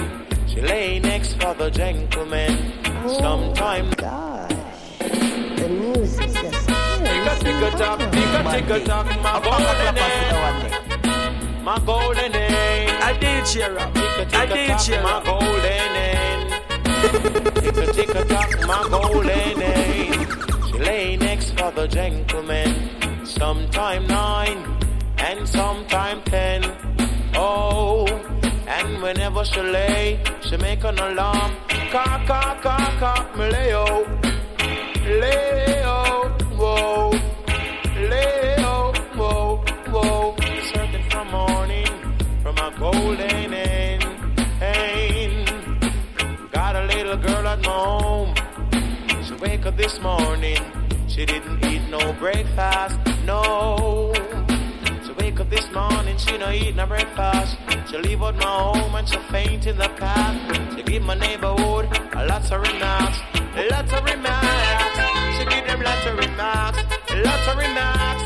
She 0.49 0.59
lay 0.59 0.99
next 0.99 1.41
for 1.41 1.53
the 1.53 1.69
gentleman. 1.69 2.73
Sometime. 3.07 3.89
The 3.91 5.67
music's 5.69 6.33
just 6.33 6.67
Tick 6.67 7.25
a 7.25 7.35
tick 7.39 7.55
a 7.55 7.71
tock, 7.77 7.99
tick 8.11 8.33
a 8.35 8.43
tick 8.51 8.69
a 8.69 8.79
tock, 8.83 9.05
my 9.23 9.39
golden 9.41 9.95
name. 9.95 11.63
My 11.63 11.79
golden 11.85 12.31
name. 12.33 12.89
I 13.01 13.17
did 13.17 13.45
cheer 13.45 13.77
up. 13.77 13.95
I 13.95 14.45
did 14.45 14.77
cheer 14.79 15.01
my 15.01 15.23
golden 15.23 15.93
name. 15.95 16.49
Tick 17.63 17.77
a 17.77 17.93
tick 17.93 18.09
a 18.13 18.25
tock, 18.25 18.59
my 18.67 18.89
golden 18.89 19.57
name. 19.57 20.27
She 20.67 20.77
lay 20.79 21.15
next 21.15 21.51
for 21.57 21.71
the 21.71 21.87
gentleman. 21.87 23.25
Sometime 23.25 24.05
nine 24.05 24.65
and 25.17 25.47
sometime 25.47 26.21
ten. 26.23 26.78
Whenever 29.09 29.43
she 29.43 29.59
lay, 29.59 30.19
she 30.39 30.55
make 30.57 30.83
an 30.83 30.99
alarm. 30.99 31.55
Cock, 31.91 32.27
cock, 32.27 32.61
cock, 32.61 32.99
cock, 32.99 33.35
me 33.35 33.49
lay 33.49 33.73
oh, 33.73 34.05
whoa, 36.55 37.09
oh, 38.59 38.93
whoa, 39.15 39.63
whoa. 39.89 40.35
Searching 40.71 41.09
for 41.09 41.25
morning 41.25 41.87
from 42.43 42.55
a 42.59 42.71
golden 42.77 43.51
end. 43.51 44.03
Got 46.51 46.75
a 46.75 46.83
little 46.85 47.17
girl 47.17 47.47
at 47.47 47.65
home. 47.65 48.35
She 49.25 49.33
wake 49.41 49.65
up 49.65 49.75
this 49.75 49.99
morning. 50.01 50.61
She 51.07 51.25
didn't 51.25 51.65
eat 51.65 51.81
no 51.89 52.13
breakfast, 52.13 52.99
no 53.25 54.13
wake 55.29 55.39
up 55.41 55.49
this 55.49 55.71
morning, 55.71 56.17
she 56.17 56.37
no 56.37 56.49
eat 56.49 56.75
no 56.75 56.87
breakfast. 56.87 57.55
She 57.89 57.97
leave 57.97 58.21
out 58.23 58.35
my 58.35 58.45
home 58.45 58.95
and 58.95 59.07
she 59.07 59.17
faint 59.31 59.67
in 59.67 59.77
the 59.77 59.89
path. 59.89 60.75
She 60.75 60.81
give 60.81 61.03
my 61.03 61.13
neighborhood 61.13 61.85
a 62.13 62.25
lot 62.25 62.51
of 62.51 62.61
remarks, 62.61 63.19
a 63.55 63.67
lot 63.69 63.93
of 63.93 64.03
remarks. 64.05 64.97
She 65.37 65.45
give 65.45 65.67
them 65.67 65.81
lots 65.81 66.05
of 66.07 66.17
remarks, 66.17 66.79
lots 67.27 67.47
of 67.47 67.57
remarks. 67.57 68.23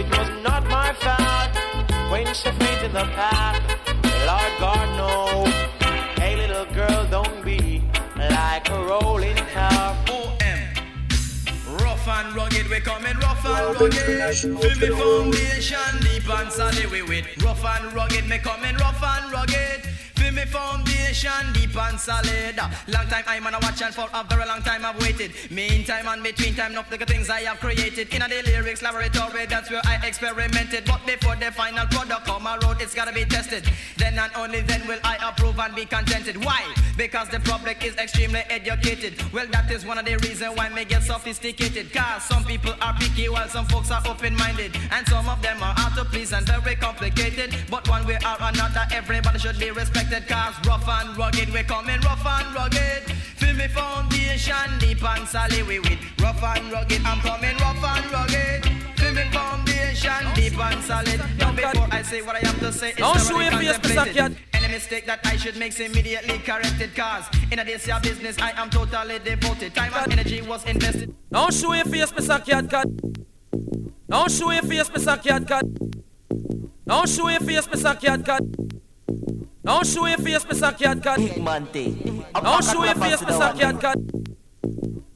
It 0.00 0.08
was 0.16 0.28
not 0.42 0.62
my 0.66 0.92
fault 1.04 2.10
when 2.10 2.26
she 2.32 2.50
faint 2.60 2.82
in 2.84 2.92
the 2.94 3.06
path. 3.18 3.60
Lord 4.26 4.52
God 4.60 4.88
knows. 4.96 5.49
And 12.10 12.34
rugged, 12.34 12.68
we 12.68 12.80
coming 12.80 13.16
rough 13.18 13.44
and 13.46 13.80
rugged. 13.80 14.34
Feel 14.34 14.54
me 14.54 14.88
foundation 15.00 16.00
deep 16.00 16.28
and 16.28 16.52
solid, 16.52 16.90
we 16.90 17.02
with 17.02 17.26
rough 17.42 17.64
and 17.64 17.92
rugged, 17.92 18.28
me 18.28 18.38
coming 18.38 18.76
rough 18.76 19.02
and 19.02 19.32
rugged. 19.32 19.89
Feel 20.30 20.44
me 20.44 20.44
foundation 20.44 21.52
deep 21.52 21.76
and 21.76 21.98
solid. 21.98 22.56
Long 22.86 23.06
time 23.08 23.24
I'm 23.26 23.46
on 23.48 23.54
a 23.54 23.58
watch 23.58 23.82
and 23.82 23.92
for 23.92 24.08
a 24.14 24.22
very 24.22 24.46
long 24.46 24.62
time 24.62 24.84
I've 24.84 25.00
waited. 25.02 25.32
Meantime 25.50 26.06
and 26.06 26.22
between 26.22 26.54
time, 26.54 26.70
enough 26.70 26.88
the 26.88 26.98
things 26.98 27.28
I 27.28 27.40
have 27.40 27.58
created. 27.58 28.14
In 28.14 28.22
a 28.22 28.28
the 28.28 28.40
lyrics 28.46 28.80
laboratory, 28.80 29.46
that's 29.46 29.70
where 29.72 29.80
I 29.84 29.98
experimented. 30.06 30.84
But 30.84 31.04
before 31.04 31.34
the 31.34 31.50
final 31.50 31.84
product 31.86 32.26
come 32.26 32.46
around, 32.46 32.80
it's 32.80 32.94
gotta 32.94 33.12
be 33.12 33.24
tested. 33.24 33.64
Then 33.96 34.20
and 34.20 34.30
only 34.36 34.60
then 34.60 34.86
will 34.86 35.00
I 35.02 35.16
approve 35.20 35.58
and 35.58 35.74
be 35.74 35.84
contented. 35.84 36.44
Why? 36.44 36.62
Because 36.96 37.28
the 37.28 37.40
public 37.40 37.84
is 37.84 37.96
extremely 37.96 38.44
educated. 38.50 39.14
Well, 39.32 39.48
that 39.50 39.68
is 39.72 39.84
one 39.84 39.98
of 39.98 40.04
the 40.04 40.16
reasons 40.18 40.56
why 40.56 40.68
me 40.68 40.84
get 40.84 41.02
sophisticated. 41.02 41.92
Cause 41.92 42.22
some 42.22 42.44
people 42.44 42.74
are 42.80 42.94
picky 42.94 43.28
while 43.28 43.48
some 43.48 43.66
folks 43.66 43.90
are 43.90 44.02
open-minded. 44.06 44.76
And 44.92 45.08
some 45.08 45.28
of 45.28 45.42
them 45.42 45.60
are 45.60 45.74
hard 45.76 45.94
to 45.96 46.04
please 46.04 46.32
and 46.32 46.46
very 46.46 46.76
complicated. 46.76 47.56
But 47.68 47.88
one 47.88 48.06
way 48.06 48.18
or 48.24 48.36
another, 48.38 48.86
everybody 48.92 49.40
should 49.40 49.58
be 49.58 49.72
respected. 49.72 50.19
Cause 50.28 50.54
rough 50.66 50.88
and 50.88 51.16
rugged, 51.16 51.52
we 51.52 51.62
coming 51.62 52.00
rough 52.00 52.24
and 52.26 52.54
rugged. 52.54 53.02
Feel 53.36 53.54
me 53.54 53.68
foundation 53.68 54.78
deep 54.78 55.02
and 55.02 55.26
solid, 55.28 55.66
we 55.66 55.80
with 55.80 55.98
rough 56.20 56.42
and 56.42 56.72
rugged. 56.72 57.00
I'm 57.04 57.20
coming 57.20 57.56
rough 57.58 57.84
and 57.84 58.12
rugged. 58.12 58.64
Feel 58.98 59.14
me 59.14 59.24
foundation 59.32 60.34
deep 60.34 60.58
and 60.58 60.82
solid. 60.82 61.20
Now 61.38 61.52
before 61.52 61.88
I 61.90 62.02
say 62.02 62.22
what 62.22 62.36
I 62.36 62.40
have 62.40 62.58
to 62.60 62.72
say, 62.72 62.90
it's 62.90 62.98
Don't 62.98 63.20
show 63.20 63.40
your 63.40 63.52
face, 63.52 63.78
Mr. 63.78 64.36
Any 64.52 64.68
mistake 64.68 65.06
that 65.06 65.20
I 65.24 65.36
should 65.36 65.56
make 65.56 65.72
is 65.72 65.80
immediately 65.80 66.38
corrected. 66.38 66.94
Cause 66.94 67.24
in 67.50 67.58
a 67.58 67.64
this 67.64 67.88
business, 68.02 68.38
I 68.38 68.50
am 68.60 68.70
totally 68.70 69.18
devoted. 69.20 69.74
Time 69.74 69.92
and 69.94 70.12
energy 70.12 70.40
was 70.42 70.64
invested. 70.64 71.14
Don't 71.32 71.52
show 71.54 71.72
your 71.72 71.84
face, 71.84 72.12
Mr. 72.12 72.68
Cat. 72.68 72.86
Don't 74.08 74.30
show 74.30 74.50
your 74.50 74.62
face, 74.62 74.90
Mr. 74.90 75.22
Cat. 75.22 75.64
Don't 76.86 77.08
show 77.08 77.28
your 77.28 77.40
face, 77.40 77.66
Mr. 77.68 78.24
Cat. 78.24 78.42
Don't 79.62 79.86
show 79.86 80.06
your 80.06 80.16
face, 80.18 80.44
Mr. 80.44 80.76
Cat 80.78 81.02
Cat. 81.02 81.18
Don't 81.18 82.64
show 82.64 82.84
your 82.84 82.94
face, 82.94 83.20
Mr. 83.20 83.58
Cat 83.58 83.80
Cat. 83.80 83.98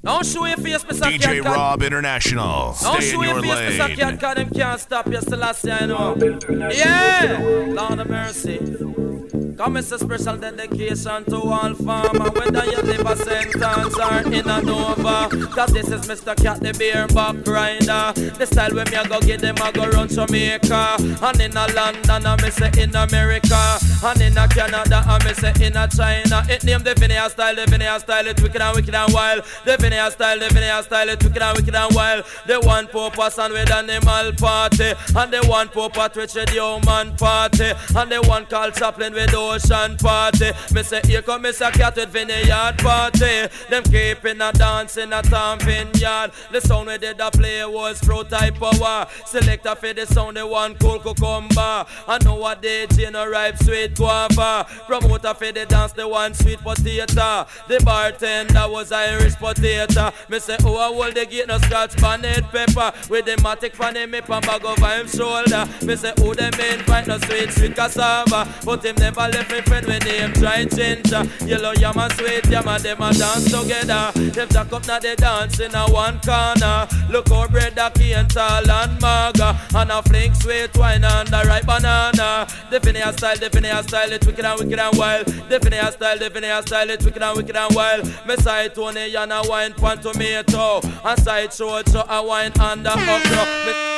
Don't 0.02 0.26
show 0.26 0.44
your 0.44 0.58
face, 0.58 0.84
Mr. 0.84 1.02
Cat 1.18 1.20
DJ 1.20 1.44
Rob 1.44 1.82
International. 1.82 2.76
Don't 2.82 3.00
Stay 3.00 3.10
show 3.10 3.22
your 3.22 3.42
your 3.42 3.56
face, 3.56 3.78
Mr. 3.78 3.96
Cat 3.96 4.20
Cat. 4.20 4.36
Them 4.36 4.50
can't 4.50 4.80
stop 4.80 5.06
you, 5.06 5.20
still 5.22 5.42
I 5.42 5.52
say, 5.52 5.72
I 5.72 5.86
know. 5.86 6.14
Yeah, 6.70 7.38
Lord 7.68 8.00
of 8.00 8.10
mercy. 8.10 8.60
Come 9.56 9.76
it's 9.76 9.92
a 9.92 9.98
special 9.98 10.36
dedication 10.36 11.24
to 11.26 11.36
all 11.36 11.74
farmer 11.74 12.28
Whether 12.30 12.64
you 12.64 12.82
live 12.82 13.06
a 13.06 13.16
sentence 13.16 13.96
or 13.96 14.32
in 14.32 14.48
a 14.48 14.60
Nova 14.60 15.28
Cause 15.54 15.72
this 15.72 15.88
is 15.88 16.06
Mr. 16.08 16.34
Cat 16.36 16.60
the 16.60 16.72
beer 16.76 17.06
back 17.08 17.36
rider 17.46 18.12
The 18.36 18.46
style 18.46 18.74
when 18.74 18.90
me 18.90 18.96
a 18.96 19.06
go 19.08 19.20
get 19.20 19.40
them 19.40 19.56
a 19.62 19.70
go 19.70 19.88
run 19.90 20.08
Jamaica 20.08 20.96
And 20.98 21.40
in 21.40 21.56
a 21.56 21.66
London 21.72 22.26
I 22.26 22.42
me 22.42 22.50
say 22.50 22.70
in 22.78 22.96
America 22.96 23.78
And 24.04 24.20
in 24.20 24.36
a 24.36 24.46
Canada 24.46 25.02
I 25.06 25.24
me 25.24 25.32
say 25.32 25.66
in 25.66 25.76
a 25.78 25.88
China. 25.88 26.44
It 26.46 26.62
name 26.62 26.82
the 26.82 26.94
Vineyard 26.94 27.30
style, 27.30 27.54
the 27.54 27.64
Vineyard 27.64 28.00
style 28.00 28.26
It 28.26 28.42
wicked 28.42 28.60
and 28.60 28.76
wicked 28.76 28.94
and 28.94 29.14
wild. 29.14 29.44
The 29.64 29.78
Vineyard 29.78 30.10
style, 30.10 30.38
the 30.38 30.48
Vineyard 30.50 30.82
style 30.82 31.08
It 31.08 31.24
wicked 31.24 31.40
and 31.40 31.56
wicked 31.56 31.74
and 31.74 31.94
wild. 31.94 32.26
The 32.46 32.60
one 32.60 32.86
purpose 32.88 33.38
and 33.38 33.54
with 33.54 33.70
animal 33.70 34.32
party 34.34 34.92
And 35.16 35.32
the 35.32 35.42
one 35.48 35.68
which 35.68 36.14
with 36.16 36.32
the 36.34 36.50
human 36.52 37.16
party 37.16 37.72
And 37.96 38.12
the 38.12 38.20
one 38.28 38.44
called 38.44 38.74
Chaplin 38.74 39.14
with 39.14 39.32
ocean 39.32 39.96
party. 39.96 40.50
Me 40.74 40.82
say 40.82 41.00
here 41.06 41.22
come 41.22 41.44
Mr. 41.44 41.72
Cat 41.72 41.96
with 41.96 42.10
Vineyard 42.10 42.76
party. 42.78 43.48
Them 43.70 43.84
keeping 43.84 44.42
a 44.42 44.52
dance 44.52 44.98
in 44.98 45.14
a 45.14 45.22
town 45.22 45.60
vineyard. 45.60 46.30
The 46.52 46.60
sound 46.60 46.88
we 46.88 46.98
did 46.98 47.20
a 47.20 47.30
play 47.30 47.64
was 47.64 48.00
pro 48.02 48.22
type 48.22 48.56
power 48.56 49.06
Selector 49.24 49.74
for 49.76 49.94
the 49.94 50.04
sound 50.04 50.36
the 50.36 50.46
one 50.46 50.74
cool 50.74 50.98
cucumber. 50.98 51.86
I 52.06 52.18
know 52.22 52.34
what 52.34 52.60
DJ 52.60 53.10
no 53.10 53.26
ripe 53.26 53.56
sweet 53.62 53.93
guava 53.94 54.66
Promoter 54.86 55.34
for 55.34 55.52
the 55.52 55.66
dance 55.66 55.92
the 55.92 56.06
one 56.06 56.34
sweet 56.34 56.58
potato. 56.60 57.46
The 57.68 57.80
bartender 57.84 58.66
was 58.68 58.92
Irish 58.92 59.36
potato. 59.36 60.12
Me 60.28 60.38
say 60.38 60.56
oh 60.64 60.76
I 60.76 60.94
hold 60.94 61.14
the 61.14 61.26
gate? 61.26 61.48
No 61.48 61.58
Scotch 61.58 61.96
bonnet 62.00 62.44
pepper. 62.50 62.92
With 63.08 63.24
the 63.26 63.36
matic 63.42 63.72
fan 63.72 63.96
him 63.96 64.14
up 64.14 64.28
and 64.28 64.46
bag 64.46 64.64
over 64.64 64.88
him 64.88 65.08
shoulder. 65.08 65.68
Me 65.82 65.96
say 65.96 66.12
oh 66.18 66.34
them 66.34 66.52
invite 66.54 67.06
no 67.06 67.18
sweet 67.18 67.52
sweet 67.52 67.74
cassava. 67.74 68.48
But 68.64 68.84
him 68.84 68.96
never 68.96 69.20
left 69.20 69.50
me 69.50 69.60
friend 69.62 69.86
with 69.86 70.02
him 70.02 70.32
dry 70.32 70.64
ginger 70.64 71.24
Yellow 71.46 71.72
yam 71.72 71.98
and 71.98 72.12
sweet 72.12 72.46
yam 72.46 72.68
and 72.68 72.82
them 72.82 73.00
a 73.00 73.12
dance 73.12 73.50
together. 73.50 74.12
Them 74.14 74.48
jack 74.48 74.72
up 74.72 74.86
now 74.86 74.98
they 74.98 75.16
dance 75.16 75.60
in 75.60 75.74
a 75.74 75.86
one 75.90 76.20
corner. 76.20 76.88
Look 77.10 77.28
how 77.28 77.48
bread 77.48 77.78
a 77.78 77.90
cane 77.90 78.28
tall 78.28 78.70
and 78.70 79.00
maga 79.00 79.58
And 79.74 79.90
a 79.90 80.02
fling 80.02 80.34
sweet 80.34 80.76
wine 80.76 81.04
and 81.04 81.28
the 81.28 81.42
ripe 81.46 81.66
banana. 81.66 82.46
The 82.70 82.80
Vineyard 82.80 83.16
style, 83.18 83.36
the 83.36 83.48
Style, 83.88 84.12
it's 84.12 84.26
wicked 84.26 84.44
and 84.44 84.58
wicked 84.58 84.78
and 84.78 84.98
wild 84.98 85.26
The 85.26 85.58
Vineyard 85.58 85.92
style, 85.92 86.18
the 86.18 86.30
Vineyard 86.30 86.66
style, 86.66 86.90
it's 86.90 87.04
wicked 87.04 87.22
and 87.22 87.36
wicked 87.36 87.56
and 87.56 87.74
wild 87.74 88.04
Me 88.26 88.36
side 88.36 88.74
Tony 88.74 89.14
and 89.14 89.32
a 89.32 89.42
wine 89.44 89.74
pan 89.74 89.98
tomato 89.98 90.80
And 91.04 91.20
side 91.20 91.52
show 91.52 91.82
so 91.86 92.04
a 92.08 92.24
wine 92.26 92.52
a 92.56 92.72
okra 92.92 93.44
Me- 93.66 93.94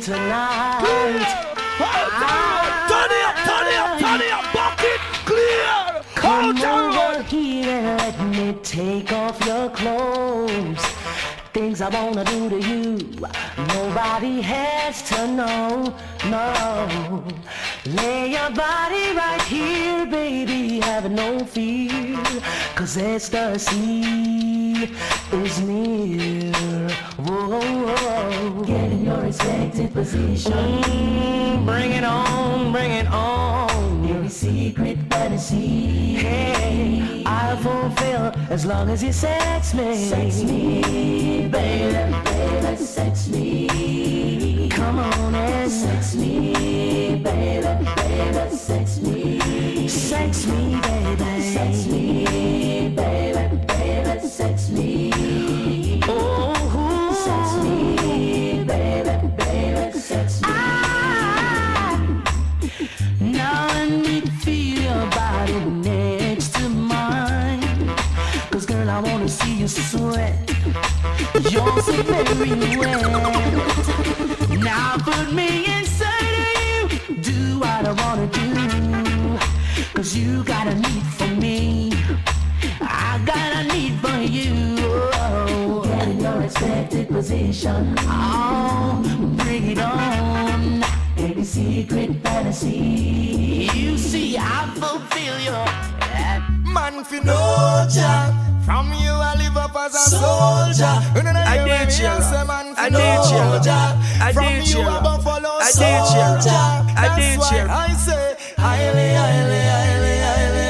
tonight. 0.00 0.80
Turn 2.88 3.10
it 3.10 3.24
up, 3.26 3.36
turn 3.44 3.66
it 3.66 3.78
up, 3.78 3.98
turn 4.00 4.20
it 4.20 4.32
up, 4.32 4.44
bucket 4.54 5.00
clear. 5.26 6.02
Come 6.14 6.58
over 6.62 7.22
here 7.24 7.68
and 7.70 8.36
let 8.36 8.36
me 8.36 8.52
take 8.62 9.12
off 9.12 9.44
your 9.44 9.70
clothes. 9.70 10.97
Things 11.52 11.80
I 11.80 11.88
wanna 11.88 12.24
do 12.24 12.50
to 12.50 12.60
you, 12.60 12.98
nobody 13.74 14.42
has 14.42 15.02
to 15.08 15.26
know. 15.26 15.94
No, 16.26 17.24
lay 17.86 18.30
your 18.32 18.50
body 18.50 19.16
right 19.16 19.42
here, 19.42 20.04
baby. 20.06 20.80
Have 20.80 21.10
no 21.10 21.38
fear, 21.44 22.18
cause 22.76 22.98
ecstasy 22.98 24.90
is 25.32 25.60
near. 25.60 26.52
Whoa, 27.16 27.60
whoa. 27.86 28.64
Get 28.64 28.92
in 28.92 29.04
your 29.06 29.24
expected 29.24 29.92
position. 29.94 30.52
Mm, 30.52 31.64
bring 31.64 31.92
it 31.92 32.04
on, 32.04 32.72
bring 32.72 32.92
it 32.92 33.06
on. 33.06 33.67
Every 34.28 34.52
secret 34.52 34.98
fantasy. 35.08 36.16
Hey, 36.16 37.22
I'll 37.24 37.56
fulfill 37.56 38.30
as 38.50 38.66
long 38.66 38.90
as 38.90 39.02
you 39.02 39.10
sex 39.10 39.72
me. 39.72 40.06
Sex 40.06 40.42
me, 40.42 41.48
baby, 41.48 42.14
baby, 42.24 42.76
sex 42.76 43.28
me. 43.28 44.68
Come 44.68 44.98
on 44.98 45.34
and 45.34 45.70
sex 45.70 46.14
me, 46.14 47.22
baby, 47.24 47.86
baby, 47.96 48.54
sex 48.54 49.00
me. 49.00 49.88
Sex 49.88 50.46
me, 50.46 50.78
baby. 50.82 51.40
Sex 51.54 51.86
me, 51.86 52.92
baby, 52.94 53.56
baby, 53.66 54.28
sex 54.28 54.68
me. 54.68 56.02
Oh, 56.06 56.52
sex 57.24 57.64
me, 57.64 57.96
I 68.98 69.00
wanna 69.00 69.28
see 69.28 69.54
you 69.54 69.68
sweat. 69.68 70.34
You're 71.52 71.80
so 71.82 72.02
very 72.02 72.76
wet. 72.76 73.00
Now 74.58 74.96
put 74.98 75.32
me 75.32 75.66
inside 75.78 76.34
of 76.42 77.08
you. 77.08 77.14
Do 77.22 77.60
what 77.60 77.86
I 77.86 77.92
wanna 77.92 78.26
do. 78.26 79.38
Cause 79.94 80.16
you 80.16 80.42
got 80.42 80.66
a 80.66 80.74
need 80.74 81.06
for 81.16 81.28
me. 81.28 81.92
I 82.80 83.22
got 83.24 83.50
a 83.60 83.72
need 83.72 83.94
for 84.00 84.18
you. 84.18 84.76
Oh, 85.14 85.84
Get 85.84 86.08
in 86.08 86.18
your 86.18 86.42
expected 86.42 87.06
position. 87.06 87.94
Oh, 88.00 89.00
bring 89.36 89.70
it 89.70 89.78
on. 89.78 90.82
Every 91.16 91.44
secret 91.44 92.20
fantasy. 92.24 93.70
You 93.72 93.96
see, 93.96 94.36
I 94.36 94.68
fulfill 94.74 95.38
your 95.38 95.97
for 97.04 97.24
no 97.24 97.86
job. 97.92 98.34
From 98.64 98.92
you 98.92 99.12
I 99.12 99.34
live 99.38 99.56
up 99.56 99.74
as 99.76 99.94
a 99.94 100.10
soldier. 100.10 100.84
I 100.84 101.62
need 101.64 101.92
you. 101.98 102.08
I 102.76 102.88
need 102.90 103.22
you. 103.30 103.42
I 104.20 104.32
you. 104.66 104.82
I 104.82 105.72
need 105.78 106.14
you. 106.14 106.48
I 106.96 107.18
need. 107.18 107.38
I 107.70 107.92
say 107.94 108.36
highly, 108.56 109.14
highly, 109.14 109.62
highly, 109.70 110.18
highly, 110.26 110.66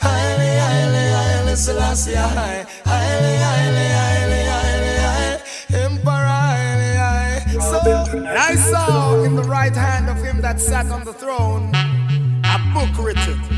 highly, 0.00 0.52
highly, 0.58 1.04
highly, 1.10 1.56
Selassie, 1.56 2.14
highly, 2.14 2.64
highly, 2.84 3.36
highly, 3.98 4.42
highly, 4.46 5.42
Emperor, 5.74 6.12
highly, 6.12 6.92
highly. 6.96 7.60
So 7.60 7.78
I 8.28 8.54
saw 8.54 9.22
in 9.24 9.34
the 9.34 9.42
right 9.42 9.74
hand 9.74 10.08
of 10.08 10.22
him 10.22 10.40
that 10.40 10.60
sat 10.60 10.86
on 10.86 11.04
the 11.04 11.12
throne 11.12 11.72
a 12.44 12.58
book 12.72 13.04
written 13.04 13.57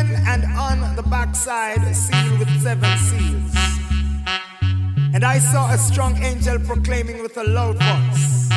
within 0.00 0.16
and 0.26 0.44
on 0.56 0.96
the 0.96 1.02
backside, 1.02 1.94
sealed 1.94 2.38
with 2.38 2.62
seven 2.62 2.98
seals. 2.98 3.54
And 5.14 5.24
I 5.24 5.38
saw 5.38 5.70
a 5.70 5.78
strong 5.78 6.16
angel 6.22 6.58
proclaiming 6.60 7.22
with 7.22 7.36
a 7.36 7.44
loud 7.44 7.76
voice, 7.76 8.48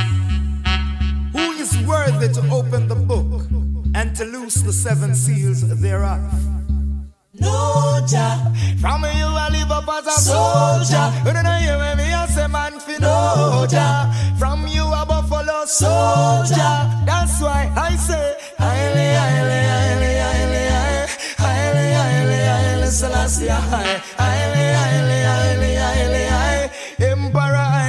Who 1.33 1.51
is 1.59 1.77
worthy 1.87 2.31
to 2.33 2.41
open 2.51 2.87
the 2.87 2.95
book 2.95 3.43
and 3.95 4.15
to 4.15 4.25
loose 4.25 4.61
the 4.61 4.73
seven 4.73 5.15
seals 5.15 5.61
thereof? 5.81 6.21
No, 7.33 8.05
Jah. 8.07 8.53
From 8.79 9.03
you 9.03 9.25
I 9.25 9.49
live 9.51 9.71
up 9.71 9.89
as 9.89 10.05
a 10.05 10.21
soldier. 10.21 11.11
You 11.25 11.33
don't 11.33 11.61
hear 11.61 11.77
when 11.77 11.97
me 11.97 12.13
I 12.13 12.27
say 12.27 12.47
man 12.47 12.79
fi 12.79 12.97
no, 12.99 13.65
Jah. 13.69 14.13
From 14.37 14.67
you 14.67 14.85
a 14.85 15.03
buffalo 15.05 15.65
soldier. 15.65 16.73
That's 17.05 17.41
why 17.41 17.71
I 17.75 17.95
say, 17.95 18.37
Highly, 18.59 19.15
highly, 19.15 19.61
highly, 19.73 20.15
highly. 20.19 20.72
Selassie, 22.93 23.49
Emperor. 26.99 27.81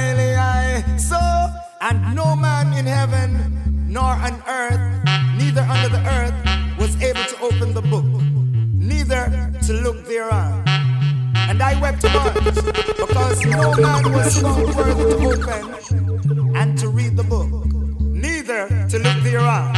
So, 0.97 1.19
and 1.81 2.15
no 2.15 2.35
man 2.35 2.73
in 2.73 2.87
heaven 2.87 3.85
nor 3.87 4.01
on 4.03 4.41
earth, 4.47 4.81
neither 5.37 5.61
under 5.61 5.89
the 5.89 6.01
earth, 6.09 6.33
was 6.79 6.99
able 7.03 7.23
to 7.23 7.39
open 7.39 7.75
the 7.75 7.83
book, 7.83 8.05
neither 8.73 9.53
to 9.67 9.73
look 9.73 10.07
thereon. 10.07 10.63
And 11.35 11.61
I 11.61 11.79
wept 11.79 12.03
much 12.03 12.43
because 12.97 13.45
no 13.45 13.75
man 13.75 14.11
was 14.11 14.41
found 14.41 14.75
worthy 14.75 15.03
to 15.03 15.17
open 15.29 16.55
and 16.55 16.75
to 16.79 16.89
read 16.89 17.15
the 17.15 17.23
book, 17.23 17.51
neither 18.01 18.67
to 18.89 18.97
look 18.97 19.17
thereon. 19.21 19.75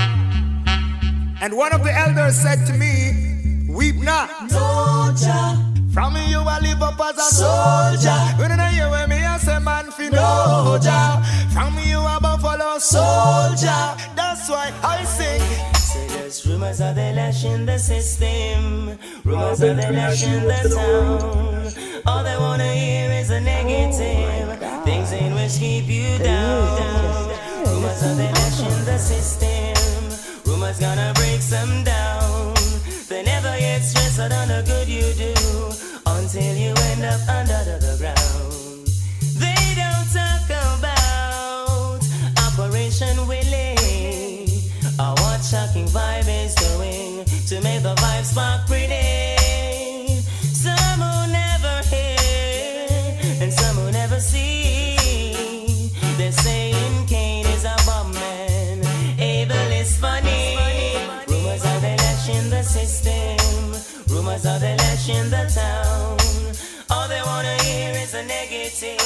And 1.42 1.58
one 1.58 1.74
of 1.74 1.84
the 1.84 1.92
elders 1.92 2.36
said 2.36 2.66
to 2.68 2.74
me, 2.74 3.27
Weep 3.78 3.96
not. 3.98 4.30
no 4.52 5.14
Jah, 5.16 5.56
From 5.94 6.16
you 6.16 6.40
I 6.40 6.60
live 6.62 6.82
up 6.82 7.00
as 7.00 7.18
a 7.18 7.22
Soldier. 7.36 8.00
soldier. 8.00 8.20
When 8.40 8.52
I 8.60 8.70
hear 8.72 8.90
when 8.90 9.10
me 9.10 9.18
I 9.24 9.38
say 9.38 9.60
man 9.60 9.92
fi 9.92 10.10
no 10.10 10.78
Jah. 10.82 11.22
From 11.54 11.78
you 11.90 12.00
a 12.00 12.18
buffalo 12.20 12.80
soldier. 12.80 13.84
That's 14.16 14.50
why 14.50 14.74
I 14.84 15.04
sing. 15.06 15.42
Say 15.76 16.08
there's 16.08 16.46
rumors 16.48 16.82
of 16.82 16.96
the 16.96 17.14
lash 17.14 17.46
in 17.46 17.66
the 17.68 17.78
system, 17.78 18.98
rumors 19.24 19.62
of 19.62 19.78
the 19.78 19.92
lash 19.92 20.24
in 20.24 20.44
the 20.44 20.60
town. 20.76 22.02
All 22.08 22.24
they 22.24 22.38
wanna 22.38 22.72
hear 22.74 23.12
is 23.12 23.30
a 23.30 23.40
negative, 23.40 24.60
things 24.86 25.12
in 25.12 25.34
which 25.36 25.54
keep 25.60 25.86
you 25.88 26.18
down. 26.18 27.30
Rumors 27.66 28.02
of 28.04 28.18
the 28.18 28.30
lash 28.38 28.60
in 28.60 28.86
the 28.86 28.98
system, 28.98 29.74
rumors 30.52 30.80
gonna 30.80 31.14
break 31.16 31.42
some 31.42 31.84
down. 31.84 32.17
Get 34.18 34.32
stressed 34.32 34.48
the 34.48 34.64
good 34.66 34.88
you 34.88 35.14
do 35.14 35.34
until 36.08 36.56
you 36.56 36.70
end 36.70 37.06
up 37.06 37.22
under 37.30 37.64
the 37.80 37.96
ground. 38.00 38.88
They 39.38 39.76
don't 39.76 40.10
talk 40.12 40.50
about 40.80 42.00
Operation 42.48 43.28
Willie 43.28 44.72
or 44.98 45.14
what 45.22 45.44
shocking 45.44 45.86
vibe 45.90 46.28
is 46.28 46.56
doing 46.56 47.26
to 47.46 47.62
make 47.62 47.84
the 47.84 47.94
vibe 47.94 48.26
spark 48.26 48.66
pretty. 48.66 49.37
In 65.10 65.30
the 65.30 65.48
town. 65.48 66.18
All 66.90 67.08
they 67.08 67.22
wanna 67.22 67.56
hear 67.64 67.96
is 67.96 68.14
a 68.14 68.24
negative. 68.24 69.00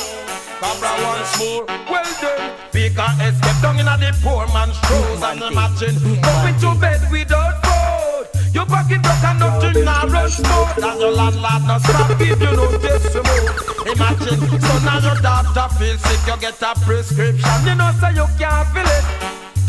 Cabra 0.59 0.91
once 1.05 1.37
more, 1.37 1.65
well 1.89 2.11
done. 2.21 2.57
Because 2.71 3.17
escape 3.21 3.61
down 3.61 3.79
in 3.79 3.87
a 3.87 3.97
the 3.97 4.09
poor 4.23 4.47
man's 4.49 4.77
shoes 4.87 5.21
and 5.21 5.41
imagine 5.41 5.95
going 6.21 6.57
to 6.57 6.73
bed 6.79 7.01
without 7.11 7.61
food. 7.61 8.25
Your 8.53 8.65
pocket 8.65 9.01
broke 9.01 9.25
and 9.29 9.39
nothing 9.39 9.85
run 9.85 10.29
smooth. 10.29 10.83
And 10.83 10.99
your 10.99 11.11
landlord 11.11 11.63
no 11.69 11.77
stop 11.77 12.17
if 12.17 12.39
you 12.41 12.51
know 12.57 12.71
this 12.81 13.03
smooth. 13.13 13.93
Imagine, 13.93 14.39
so 14.57 14.73
now 14.81 14.99
your 15.05 15.21
doctor 15.21 15.67
feel 15.77 15.97
sick, 15.97 16.21
you 16.25 16.37
get 16.41 16.61
a 16.61 16.73
prescription. 16.81 17.57
You 17.65 17.75
know, 17.75 17.91
say 18.01 18.13
you 18.17 18.25
can't 18.41 18.67
feel 18.73 18.89
it. 18.89 19.05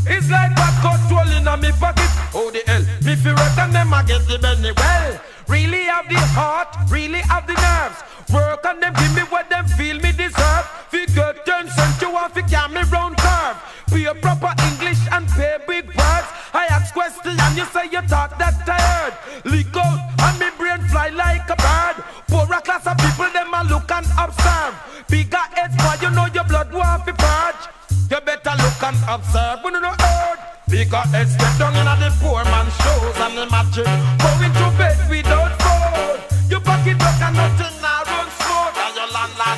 It's 0.05 0.31
like 0.31 0.57
back 0.57 0.81
control 0.81 1.29
in 1.37 1.47
a 1.47 1.57
me 1.57 1.73
pocket. 1.73 2.09
Oh 2.35 2.51
the 2.51 2.63
hell, 2.67 2.83
me 3.05 3.15
right 3.21 3.59
and 3.59 3.75
them 3.75 3.93
I 3.93 4.03
get 4.03 4.27
the 4.27 4.39
belly. 4.39 4.73
Well, 4.77 5.21
really 5.53 5.85
have 5.85 6.09
the 6.09 6.19
heart, 6.33 6.73
really 6.89 7.21
have 7.29 7.47
the 7.47 7.53
nerves. 7.53 8.01
Work 8.33 8.65
on 8.65 8.81
them, 8.81 8.95
give 8.95 9.15
me 9.15 9.23
what 9.29 9.51
them 9.51 9.67
feel 9.77 10.01
me 10.01 10.11
deserve. 10.13 10.65
Figure 10.89 11.35
ten 11.45 11.69
cent 11.69 12.01
you 12.01 12.11
want 12.11 12.33
fi 12.33 12.41
carry 12.43 12.83
round 12.89 13.17
curve. 13.19 13.57
Be 13.93 14.07
a 14.07 14.15
proper 14.15 14.53
English 14.69 15.03
and 15.13 15.29
pay 15.37 15.59
big 15.69 15.87
words. 15.89 16.29
I 16.55 16.65
ask 16.71 16.95
question 16.95 17.37
and 17.39 17.57
you 17.57 17.67
say 17.67 17.85
you 17.93 18.01
talk 18.09 18.39
that 18.39 18.57
tired. 18.65 19.15
Leak 19.45 19.77
out 19.77 20.01
and 20.25 20.39
me 20.41 20.49
brain 20.57 20.81
fly 20.89 21.11
like 21.11 21.45
a 21.51 21.57
bird. 21.61 21.97
Poor 22.29 22.49
a 22.49 22.61
class 22.63 22.87
of 22.87 22.97
people 22.97 23.29
them 23.37 23.53
a 23.53 23.63
look 23.69 23.91
and 23.93 24.09
observe. 24.17 24.75
Bigger 25.09 25.45
heads 25.53 25.77
boy 25.77 25.97
you 26.01 26.11
know 26.17 26.27
your 26.33 26.45
blood 26.45 26.73
want 26.73 27.05
be 27.05 27.13
purge. 27.13 27.65
You 28.11 28.21
better 28.25 28.57
look 28.57 28.81
and 28.89 28.97
observe 29.05 29.61
when 29.63 29.75
you 29.75 29.81
know 29.81 29.95
hurt. 30.01 30.41
Because 30.73 31.13
it's 31.13 31.37
get 31.37 31.59
down 31.59 31.77
in 31.77 31.85
the 31.85 32.09
poor 32.21 32.43
man's 32.45 32.73
shoes 32.81 33.19
and 33.21 33.37
imagine 33.45 33.93
going 34.25 34.53
to 34.57 34.69
bed 34.81 34.92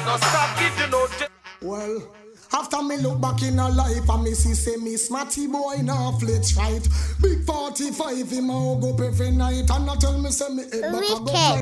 no 0.07 0.17
stop 0.17 0.59
give 0.59 0.91
no 0.91 1.07
Well, 1.63 2.15
after 2.53 2.83
me 2.83 2.97
look 2.99 3.21
back 3.21 3.43
in 3.43 3.59
her 3.59 3.71
life 3.71 4.09
and 4.09 4.23
me 4.23 4.33
see 4.33 4.55
say 4.55 4.77
me 4.77 4.97
smarty 4.97 5.47
boy 5.47 5.77
now 5.83 6.13
flex 6.13 6.57
right. 6.57 6.87
Big 7.21 7.45
45 7.45 8.31
him 8.31 8.51
a 8.51 8.79
go 8.81 8.95
up 8.95 9.01
every 9.01 9.31
night 9.31 9.71
and 9.71 9.91
I 9.91 9.97
tell 9.97 10.19
me 10.19 10.31
say 10.31 10.49
me 10.55 10.63
head 10.65 10.93
back 10.93 11.05
a 11.05 11.19
go 11.21 11.27
fly. 11.27 11.61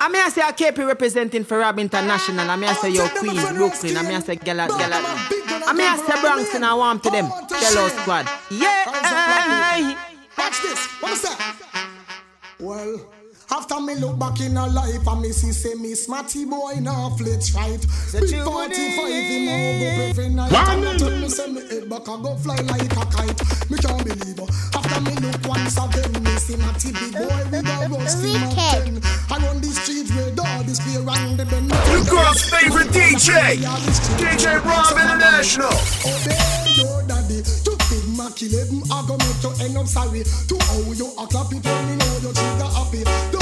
I 0.00 0.08
mean, 0.08 0.20
I 0.20 0.30
say 0.30 0.42
I 0.42 0.50
KP 0.50 0.84
representing 0.84 1.44
for 1.44 1.58
Rob 1.58 1.78
International. 1.78 2.50
I 2.50 2.56
mean, 2.56 2.68
I 2.68 2.72
say 2.72 2.90
your 2.90 3.08
Queens, 3.08 3.44
Brooklyn. 3.52 3.96
I 3.96 4.02
mean, 4.02 4.14
I 4.14 4.18
say 4.18 4.34
Gala, 4.34 4.66
Gala. 4.66 4.96
I 4.98 5.72
mean, 5.72 5.86
I 5.86 5.96
say 5.96 6.20
Bronx 6.20 6.52
and 6.56 6.64
I 6.64 6.74
want 6.74 7.04
to 7.04 7.10
them. 7.10 7.26
Hello 7.30 7.86
squad. 7.86 8.26
Yeah. 8.50 9.96
Watch 10.36 10.60
this. 10.62 10.86
What's 11.00 11.22
that? 11.22 11.56
Well, 12.58 13.11
after 13.52 13.80
me 13.80 13.94
look 13.96 14.18
back 14.18 14.40
in 14.40 14.56
her 14.56 14.68
life 14.68 15.06
and 15.06 15.20
me 15.20 15.30
see 15.30 15.52
say 15.52 15.74
me 15.74 15.94
smarty 15.94 16.44
boy 16.44 16.74
now 16.80 17.10
flex 17.10 17.54
right. 17.54 17.80
Big 18.12 18.42
45 18.42 18.72
him 18.72 19.48
a 19.48 19.78
go 19.78 20.02
every 20.08 20.28
night 20.30 20.52
and 20.52 20.88
I 20.88 20.96
tell 20.96 21.10
me 21.10 21.28
say 21.28 21.52
me 21.52 21.60
head 21.68 21.88
back 21.88 22.08
a 22.08 22.16
go 22.16 22.34
fly 22.36 22.56
like 22.56 22.92
a 22.92 23.04
kite. 23.12 23.70
Me 23.70 23.76
can't 23.78 24.04
believe 24.04 24.38
her. 24.38 24.48
After 24.72 25.00
me 25.02 25.14
look 25.20 25.36
once 25.46 25.76
again, 25.76 26.12
me 26.24 26.32
see 26.40 26.56
my 26.56 26.72
big 26.80 27.12
boy 27.12 27.42
with 27.52 27.68
a 27.68 27.88
rusty 27.92 28.32
mountain. 28.40 29.02
I 29.30 29.36
run 29.44 29.60
the 29.60 29.68
streets 29.68 30.10
where 30.14 30.30
dog 30.32 30.68
is 30.68 30.80
clear 30.80 31.04
and 31.04 31.38
the 31.38 31.44
bend. 31.44 31.70
Your 31.92 32.04
girl's 32.08 32.42
favorite 32.48 32.88
DJ, 32.88 33.60
DJ 34.16 34.64
Rob 34.64 34.96
International. 34.96 35.68
Oh, 35.72 36.20
Obey 36.22 36.62
your 36.80 37.02
daddy. 37.04 37.42
To 37.64 37.72
big 37.90 38.06
Mac 38.16 38.40
11, 38.40 38.82
I 38.90 39.04
go 39.06 39.16
make 39.20 39.42
you 39.44 39.52
end 39.64 39.76
up 39.76 39.86
sorry. 39.86 40.24
To 40.24 40.54
how 40.56 40.92
you 40.92 41.08
act 41.20 41.34
up 41.34 41.52
it 41.52 41.64
when 41.64 41.80
me 41.88 41.96
know 41.96 42.16
you 42.22 42.32
trigger 42.32 42.70
happy. 42.72 43.41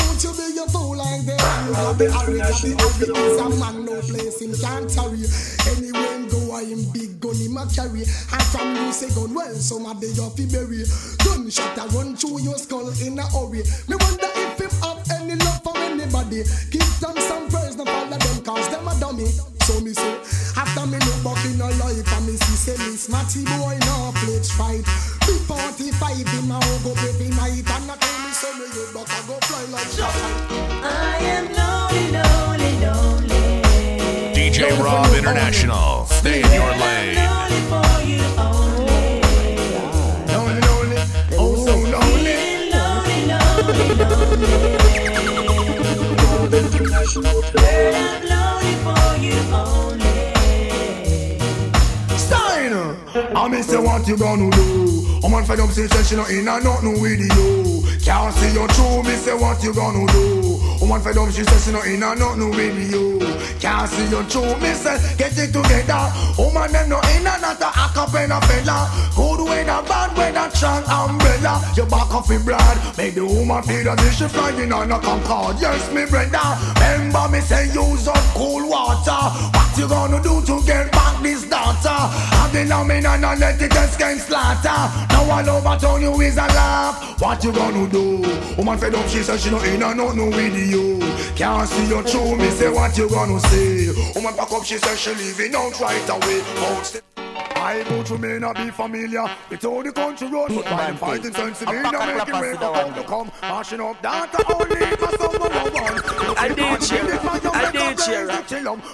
Don't 0.51 0.57
you 0.57 0.67
be 0.67 0.69
a 0.69 0.73
fool 0.73 0.97
like 0.97 1.23
that. 1.27 1.67
You 1.67 1.75
got 1.75 1.99
the 1.99 2.11
hurry, 2.11 2.39
got 2.39 2.61
the 2.99 3.07
hurry. 3.07 3.31
Is 3.31 3.41
a 3.41 3.49
man 3.61 3.85
no 3.85 4.01
place 4.03 4.41
him 4.41 4.55
can't 4.59 4.91
tarry. 4.91 5.23
Anyway, 5.71 6.11
him 6.11 6.29
go 6.29 6.53
I 6.53 6.65
him 6.65 6.83
big 6.91 7.21
gun 7.21 7.37
him 7.37 7.57
a 7.57 7.67
carry. 7.71 8.03
And 8.03 8.47
from 8.51 8.75
you 8.75 8.93
say 8.93 9.15
gun 9.15 9.35
well, 9.35 9.55
some 9.55 9.87
a 9.87 9.95
day 10.01 10.11
off 10.19 10.37
he 10.37 10.47
bury. 10.47 10.83
Gunshot 11.23 11.79
a 11.79 11.87
run 11.95 12.17
through 12.17 12.43
your 12.43 12.59
skull 12.59 12.89
in 12.99 13.19
a 13.19 13.27
hurry. 13.31 13.63
Me 13.87 13.95
wonder 13.95 14.31
if 14.43 14.59
him 14.59 14.71
have 14.83 14.99
any 15.15 15.37
love 15.39 15.63
for 15.63 15.77
anybody. 15.79 16.43
Give 16.71 16.91
them 16.99 17.17
some 17.31 17.47
praise, 17.49 17.77
no 17.77 17.85
follow 17.85 18.19
them 18.19 18.43
cause 18.43 18.69
them 18.71 18.89
a 18.89 18.95
dummy. 18.99 19.31
So 19.71 19.79
me 19.81 19.95
say, 19.95 20.19
after 20.57 20.85
me 20.85 20.99
look 20.99 21.23
back 21.23 21.45
in 21.47 21.61
her 21.61 21.71
life 21.79 22.13
and 22.15 22.27
me 22.27 22.35
see 22.35 22.57
say 22.59 22.77
me 22.91 22.97
smarty 22.97 23.45
boy 23.45 23.79
now 23.87 24.11
flex 24.19 24.51
fight. 24.51 24.83
Big 25.25 25.41
45 25.47 26.27
him 26.27 26.51
a 26.51 26.59
hug 26.59 26.87
up 26.91 26.99
every 27.07 27.31
night 27.39 27.63
and 27.63 27.87
I 27.87 27.95
tell 27.95 28.19
me 28.19 28.33
say 28.35 28.51
me 28.59 28.67
head 28.67 28.91
back 28.93 29.07
I 29.07 29.23
go 29.29 29.39
fly 29.47 29.63
like 29.71 29.87
shot. 29.95 30.11
I 30.83 31.23
am 31.23 31.47
lonely, 31.55 32.11
lonely, 32.19 32.73
lonely. 32.83 33.63
DJ 34.35 34.75
Rob 34.83 35.15
International. 35.15 36.05
Stay 36.07 36.43
in 36.43 36.51
your 36.51 36.75
lane. 36.75 37.15
Lonely 37.15 37.63
for 37.71 38.03
you 38.03 38.27
only. 38.43 39.23
Lonely, 40.35 40.61
lonely, 40.67 40.99
oh 41.39 41.55
so 41.65 41.75
lonely. 41.79 42.35
Lonely, 42.75 43.23
lonely, 43.31 43.79
lonely. 44.11 44.51
Girl, 47.53 47.95
I'm 47.95 48.23
lonely 48.27 48.40
you 49.21 49.55
only. 49.55 50.11
say 53.63 53.79
what 53.79 54.07
you 54.09 54.17
gonna 54.17 54.51
do? 54.51 55.21
I'm 55.23 55.35
on 55.35 55.45
fed 55.45 55.61
up 55.61 55.71
since 55.71 56.09
she 56.09 56.17
not 56.17 56.31
in 56.31 56.49
and 56.49 56.65
nothing 56.65 57.01
with 57.01 57.21
you. 57.21 57.83
Can't 58.03 58.35
see 58.35 58.53
you 58.53 58.67
true, 58.69 59.03
me 59.03 59.15
say 59.15 59.35
what 59.35 59.63
you 59.63 59.73
gonna 59.73 60.11
do? 60.13 60.59
I'm 60.83 60.91
on 60.91 61.01
fed 61.01 61.19
up, 61.19 61.31
she 61.31 61.45
says 61.45 61.65
she 61.65 61.73
not 61.73 61.87
in 61.87 62.03
and 62.03 62.19
nothing 62.19 62.51
with 62.51 62.91
you. 62.91 63.19
Can't 63.61 63.89
see 63.89 64.09
you 64.09 64.23
true, 64.25 64.57
me 64.59 64.73
say 64.75 64.99
get 65.17 65.37
it 65.39 65.53
together. 65.53 66.11
Woman 66.39 66.73
them 66.73 66.89
no 66.89 67.01
in 67.15 67.27
and 68.09 68.29
not 68.29 68.43
a 68.43 68.47
fella. 68.47 68.79
Good 69.17 69.45
weather, 69.45 69.83
bad 69.89 70.17
weather, 70.17 70.51
strong 70.57 70.85
umbrella. 70.85 71.61
You 71.77 71.85
back 71.87 72.15
off 72.15 72.31
in 72.31 72.45
blood, 72.45 72.77
make 72.97 73.15
the 73.15 73.25
woman 73.25 73.63
feel 73.63 73.85
that 73.85 74.01
she 74.15 74.29
flying 74.29 74.73
on 74.73 74.91
a 74.91 74.99
Concorde. 75.01 75.61
Yes, 75.61 75.93
me 75.93 76.07
brother. 76.07 76.49
Remember 76.81 77.29
me 77.29 77.41
say 77.41 77.67
use 77.73 78.09
up 78.09 78.17
cool 78.35 78.69
water. 78.69 79.23
What 79.53 79.79
you 79.79 79.89
gonna 79.89 80.23
do 80.23 80.41
to 80.43 80.67
get 80.67 80.91
back 80.93 81.23
this 81.23 81.49
daughter? 81.49 81.89
Have 81.89 82.53
the 82.53 82.65
lamb 82.65 82.91
and 82.91 83.23
not 83.23 83.39
let 83.39 83.61
it 83.61 83.71
get 83.71 83.91
slaughter. 84.19 84.81
Now 85.11 85.63
all 85.65 85.79
town 85.79 86.03
you 86.03 86.21
is 86.21 86.37
a 86.37 86.47
laugh. 86.57 87.21
What 87.21 87.45
you 87.45 87.53
gonna 87.53 87.89
do? 87.89 88.23
Woman 88.57 88.79
fed 88.79 88.95
up, 88.95 89.09
she 89.09 89.23
said 89.23 89.41
she 89.41 89.51
no 89.51 89.61
in 89.63 89.83
and 89.83 89.99
nothing 89.99 90.31
with 90.31 90.57
you. 90.57 90.99
Can't 91.37 91.69
see 91.69 91.89
you 91.89 92.03
true, 92.03 92.37
me 92.37 92.51
say 92.51 92.71
what 92.71 92.97
you 92.97 93.09
gonna 93.09 93.39
say. 93.41 93.91
Woman 94.15 94.37
back 94.37 94.53
up, 94.53 94.65
she 94.65 94.79
said 94.79 94.97
she 94.97 95.15
leaving 95.15 95.55
out 95.55 95.79
right 95.81 96.09
away. 96.09 96.41
Out 96.67 97.10
I 97.61 97.85
go 97.85 98.03
to 98.03 98.19
may 98.19 98.39
not 98.39 98.57
be 98.57 98.71
familiar 98.71 99.25
with 99.51 99.65
all 99.65 99.83
the 99.83 99.93
country 99.93 100.29
road, 100.29 100.49
but 100.49 100.65
by 100.65 100.87
them 100.87 100.97
fighting 100.97 101.33
sense, 101.35 101.61
me 101.67 101.81
not 101.83 102.07
making 102.07 102.41
way 102.41 102.53
for 102.55 102.73
come 102.73 102.95
to 102.95 103.03
come, 103.05 103.33
mashing 103.43 103.81
up 103.81 104.01
data 104.03 104.45
only 104.55 104.97
for 104.97 105.11
someone 105.19 105.53
who. 105.53 105.71
I 106.37 106.49
did 106.49 106.81
cheer. 106.81 107.21
I 107.53 107.71
did 107.71 107.99
cheer. 107.99 108.27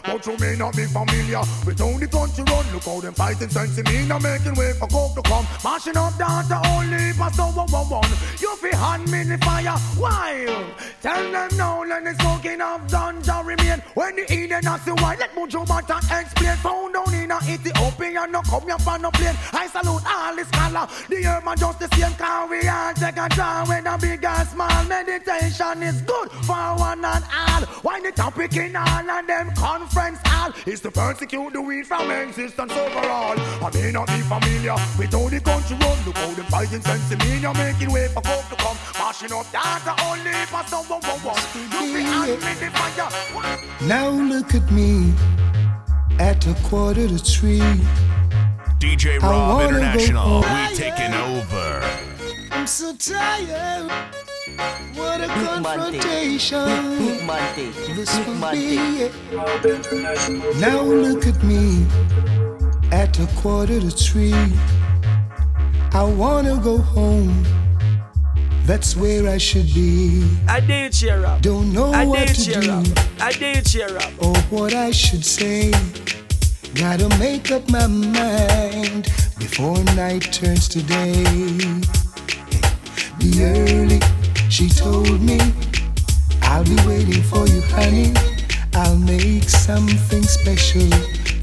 But 0.05 0.27
you 0.27 0.37
may 0.39 0.57
not 0.57 0.75
be 0.77 0.85
familiar 0.87 1.41
with 1.65 1.81
all 1.81 1.99
the 1.99 2.09
country 2.09 2.45
road. 2.51 2.67
Look 2.73 2.85
how 2.85 3.01
them 3.01 3.15
fighting 3.15 3.49
sense, 3.51 3.77
me 3.85 4.07
not 4.07 4.23
making 4.23 4.55
way 4.55 4.73
for 4.73 4.89
come 4.89 5.15
to 5.15 5.23
come, 5.23 5.47
mashing 5.63 5.97
up 5.97 6.19
data 6.19 6.61
only 6.75 7.13
for 7.13 7.31
someone 7.31 7.69
who. 7.69 8.01
You 8.41 8.57
fi 8.57 8.77
hand 8.77 9.11
me 9.11 9.23
the 9.25 9.39
fire, 9.39 9.77
wild. 9.97 10.67
Tell 11.03 11.31
them 11.31 11.51
now, 11.57 11.85
let 11.85 12.05
the 12.05 12.15
smoking 12.21 12.61
of 12.61 12.81
ganja 12.89 13.45
remain. 13.47 13.81
When 13.95 14.17
the 14.17 14.33
Eden 14.33 14.65
has 14.65 14.85
the 14.85 14.95
white, 14.97 15.21
let 15.21 15.33
Mojo 15.35 15.67
Mata 15.69 15.99
explain. 15.99 16.57
Found 16.57 16.95
down 16.95 17.15
in 17.15 17.31
a 17.31 17.39
Ethiopia, 17.47 18.27
no 18.27 18.43
come 18.43 18.56
here 18.65 18.79
for 18.79 18.99
no 18.99 19.11
plane. 19.11 19.37
I 19.53 19.67
salute 19.67 20.03
all 20.07 20.37
the 20.37 20.45
scholar. 20.45 20.89
The 21.09 21.27
earth 21.27 21.45
man 21.45 21.57
just 21.57 21.79
the 21.79 21.89
same 21.97 22.15
car 22.15 22.49
we 22.49 22.67
all 22.69 22.95
take 22.95 23.17
a 23.17 23.29
draw 23.29 23.65
when 23.67 23.87
a 23.87 23.99
big 23.99 24.25
and 24.25 24.49
small. 24.49 24.85
Meditation 24.85 25.83
is 25.83 26.03
good 26.03 26.31
for 26.49 26.67
one 26.77 27.05
and 27.05 27.25
all. 27.25 27.63
Why 27.83 28.01
the 28.01 28.13
topic 28.13 28.57
in 28.57 28.77
all 28.77 29.11
of 29.11 29.27
them 29.27 29.51
conference 29.55 30.19
hall 30.25 30.53
is 30.67 30.81
to 30.81 30.91
persecute 30.91 31.53
the 31.53 31.61
weed 31.61 31.87
from 31.87 32.11
existence 32.11 32.73
overall. 32.73 33.39
I 33.39 33.71
may 33.75 33.93
not 33.93 34.09
be 34.09 34.21
familiar 34.21 34.77
with 34.99 35.13
how 35.13 35.29
the 35.29 35.41
country 35.41 35.77
run. 35.81 35.99
Look 36.07 36.17
how 36.17 36.31
them 36.35 36.47
fighting 36.47 36.83
sense 36.83 37.11
in 37.11 37.19
me, 37.19 37.41
making 37.55 37.93
way 37.93 38.09
for 38.09 38.23
folk 38.23 38.49
to 38.51 38.57
come. 38.57 38.77
Mashing 38.99 39.33
up 39.33 39.51
data 39.51 39.95
only 40.05 40.33
for 40.47 40.63
someone 40.67 41.03
who 41.03 41.27
wants 41.27 41.53
to 41.53 41.59
do 41.59 41.93
the 41.93 42.03
hand 42.03 42.31
with 42.31 42.61
the 42.61 42.71
fire. 42.71 43.89
Now 43.89 44.09
look 44.09 44.55
at 44.55 44.71
me 44.71 45.13
at 46.19 46.47
a 46.47 46.55
quarter 46.69 47.09
to 47.09 47.19
three. 47.19 47.63
DJ 48.79 49.15
I 49.23 49.27
Rob 49.29 49.63
International, 49.69 50.41
we 50.41 50.77
taking 50.77 51.15
over. 51.15 51.81
I'm 52.51 52.67
so 52.67 52.95
tired. 52.97 53.91
What 54.95 55.21
a 55.21 55.29
Big 55.29 55.29
man 55.29 55.63
confrontation. 55.65 56.99
Big 56.99 57.27
man 57.27 57.55
thing. 57.55 57.97
This 57.97 58.17
Big 58.19 58.27
will 58.27 58.35
man 58.35 58.55
be. 58.55 59.11
Now 60.61 60.83
look 60.83 61.27
at 61.27 61.43
me 61.43 61.87
at 62.93 63.19
a 63.19 63.27
quarter 63.41 63.81
to 63.81 63.91
three. 63.91 64.35
I 65.93 66.05
wanna 66.05 66.61
go 66.63 66.79
home. 66.79 67.45
That's 68.65 68.97
where 68.97 69.29
I 69.31 69.39
should 69.39 69.73
be. 69.75 70.29
I 70.49 70.61
did 70.61 70.93
cheer 70.93 71.25
up. 71.25 71.41
Don't 71.41 71.73
know 71.73 71.93
I 71.93 72.05
what 72.05 72.27
did 72.27 72.35
to 72.37 72.45
cheer 72.45 72.61
do 72.61 72.71
up. 72.73 72.87
I 73.21 73.33
did 73.33 73.65
cheer 73.65 73.97
up. 73.97 74.13
or 74.23 74.37
what 74.51 74.75
I 74.75 74.91
should 74.91 75.25
say. 75.25 75.73
Gotta 76.79 77.09
make 77.19 77.51
up 77.53 77.67
my 77.71 77.87
mind 77.87 79.05
before 79.39 79.83
night 79.95 80.31
turns 80.31 80.69
to 80.69 80.83
day. 80.83 81.25
Be 83.19 83.43
early, 83.43 83.99
she 84.51 84.69
told 84.69 85.23
me. 85.23 85.41
I'll 86.43 86.65
be 86.65 86.77
waiting 86.87 87.23
for 87.23 87.47
you, 87.49 87.63
honey. 87.63 88.13
I'll 88.75 88.99
make 88.99 89.45
something 89.45 90.23
special 90.23 90.91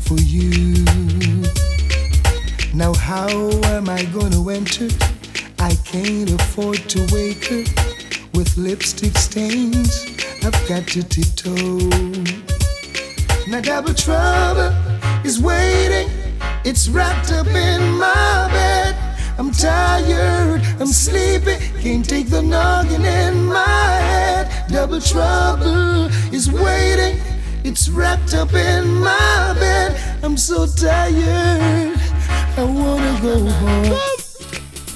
for 0.01 0.19
you. 0.19 0.85
Now, 2.75 2.93
how 2.93 3.49
am 3.73 3.89
I 3.89 4.03
gonna 4.13 4.47
enter? 4.51 4.89
I 5.57 5.73
can't 5.83 6.29
afford 6.29 6.77
to 6.89 6.99
wake 7.11 7.45
her 7.45 7.63
with 8.35 8.55
lipstick 8.55 9.17
stains. 9.17 10.05
I've 10.43 10.67
got 10.69 10.85
to 10.89 11.01
tiptoe. 11.01 11.89
Now 13.47 13.61
double 13.61 13.95
trouble 13.95 14.92
is 15.23 15.41
waiting. 15.41 16.09
It's 16.65 16.87
wrapped 16.89 17.31
up 17.31 17.47
in 17.47 17.81
my 17.97 18.49
bed. 18.51 18.95
I'm 19.37 19.51
tired, 19.51 20.61
I'm 20.79 20.87
sleepy, 20.87 21.57
can't 21.81 22.07
take 22.07 22.29
the 22.29 22.41
noggin 22.41 23.03
in 23.03 23.45
my 23.45 23.89
head. 24.09 24.69
Double 24.69 25.01
trouble 25.01 26.05
is 26.31 26.51
waiting. 26.51 27.19
It's 27.63 27.89
wrapped 27.89 28.33
up 28.33 28.53
in 28.53 28.95
my 28.99 29.55
bed. 29.59 29.99
I'm 30.23 30.37
so 30.37 30.67
tired. 30.67 31.97
I 32.55 32.63
wanna 32.63 33.19
go 33.21 33.47
home. 33.47 33.97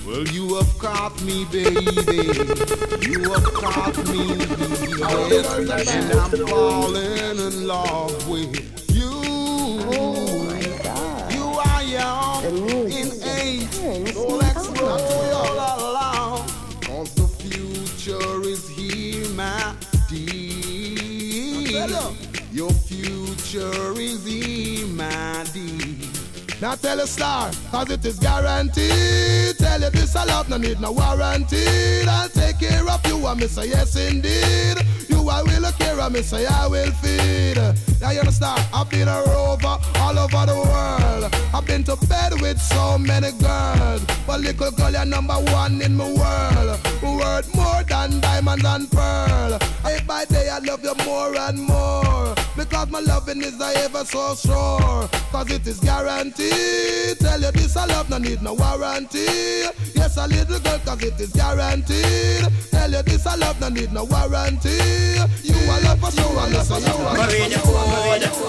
Well, 0.06 0.28
you 0.28 0.56
have 0.56 0.78
caught 0.78 1.22
me, 1.24 1.46
baby. 1.52 2.28
You 3.02 3.34
have 3.34 3.54
caught 3.54 3.98
me, 4.08 4.38
yes, 4.98 5.96
and 5.96 6.12
I'm 6.14 6.48
falling 6.48 7.40
in 7.40 7.68
love 7.68 8.30
with 8.30 8.77
you. 9.92 11.38
You 11.38 11.46
are 11.60 11.84
young 11.84 12.44
in 12.92 13.12
age, 13.24 13.72
so 14.14 14.28
let's 14.28 14.70
not 14.72 15.02
wait 15.02 15.34
all 15.34 15.60
along. 15.90 16.48
Cause 16.82 17.14
the 17.16 17.28
future 17.28 18.42
is 18.48 18.68
here, 18.70 19.28
my 19.30 19.76
dear. 20.10 21.88
Your 22.52 22.72
future 22.72 23.94
is 24.00 24.26
here, 24.26 24.88
my 24.88 25.46
dear. 25.54 25.96
Now 26.60 26.74
tell 26.74 27.00
a 27.00 27.06
star, 27.06 27.52
cause 27.70 27.92
it 27.92 28.04
is 28.04 28.18
guaranteed. 28.18 29.58
Tell 29.60 29.80
you 29.80 29.90
this 29.92 30.16
I 30.16 30.26
love, 30.26 30.50
no 30.50 30.58
need 30.58 30.80
no 30.82 30.92
warranty. 30.92 32.02
I'll 32.08 32.30
take 32.30 32.60
care 32.60 32.88
of 32.90 33.06
you, 33.06 33.28
I 33.28 33.36
miss 33.36 33.52
say 33.52 33.68
yes 33.68 33.96
indeed. 33.96 34.78
You 35.08 35.17
I 35.30 35.44
will 35.44 35.72
care, 35.74 36.00
I 36.00 36.10
miss 36.10 36.30
say 36.30 36.46
I 36.46 36.68
will 36.68 36.92
feed. 37.02 37.58
Now 38.02 38.12
you 38.12 38.20
understand, 38.20 38.62
I've 38.74 38.90
been 38.90 39.08
a 39.08 39.24
rover 39.28 39.78
all 40.08 40.20
over 40.20 40.46
the 40.46 40.56
world. 40.56 41.36
I've 41.54 41.66
been 41.66 41.84
to 41.86 41.96
bed 42.08 42.40
with 42.42 42.60
so 42.62 42.98
many 42.98 43.32
girls. 43.34 44.02
But 44.26 44.40
little 44.42 44.72
girl, 44.72 44.92
you're 44.92 45.06
number 45.06 45.34
one 45.34 45.82
in 45.82 45.96
my 45.98 46.06
world. 46.06 46.80
Worth 47.04 47.54
more 47.56 47.84
than 47.84 48.22
diamonds 48.22 48.66
and 48.66 48.90
pearl. 48.92 49.60
Day 49.84 50.00
by 50.06 50.26
day, 50.26 50.50
I 50.50 50.60
love 50.60 50.84
you 50.84 50.96
more 51.06 51.36
and 51.36 51.60
more. 51.60 52.36
Because 52.56 52.90
my 52.90 53.00
loving 53.00 53.42
is 53.42 53.60
ever 53.62 54.06
so 54.06 54.36
sure. 54.36 55.10
Cause 55.32 55.52
it 55.52 55.68
is 55.68 55.80
guaranteed. 55.80 57.20
Tell 57.20 57.42
you 57.42 57.52
this, 57.52 57.76
I 57.76 57.86
love, 57.86 58.10
no 58.10 58.18
need 58.18 58.42
no 58.42 58.54
warranty. 58.54 59.26
Yes, 59.96 60.18
a 60.18 60.28
little 60.28 60.60
girl, 60.60 60.80
cause 60.86 61.04
it 61.04 61.20
is 61.20 61.34
guaranteed. 61.34 62.48
Tell 62.72 62.92
you 62.92 63.02
this, 63.04 63.26
I 63.26 63.36
love, 63.36 63.60
no 63.60 63.70
need 63.70 63.92
no 63.92 64.06
warranty. 64.06 64.78
You 65.44 65.56
are 65.72 65.82
love 65.82 66.00
for 66.00 66.12
sure, 66.12 66.40
and 66.40 66.54
love 66.54 66.68
for 66.68 66.76
are 66.76 66.80
love 66.80 67.28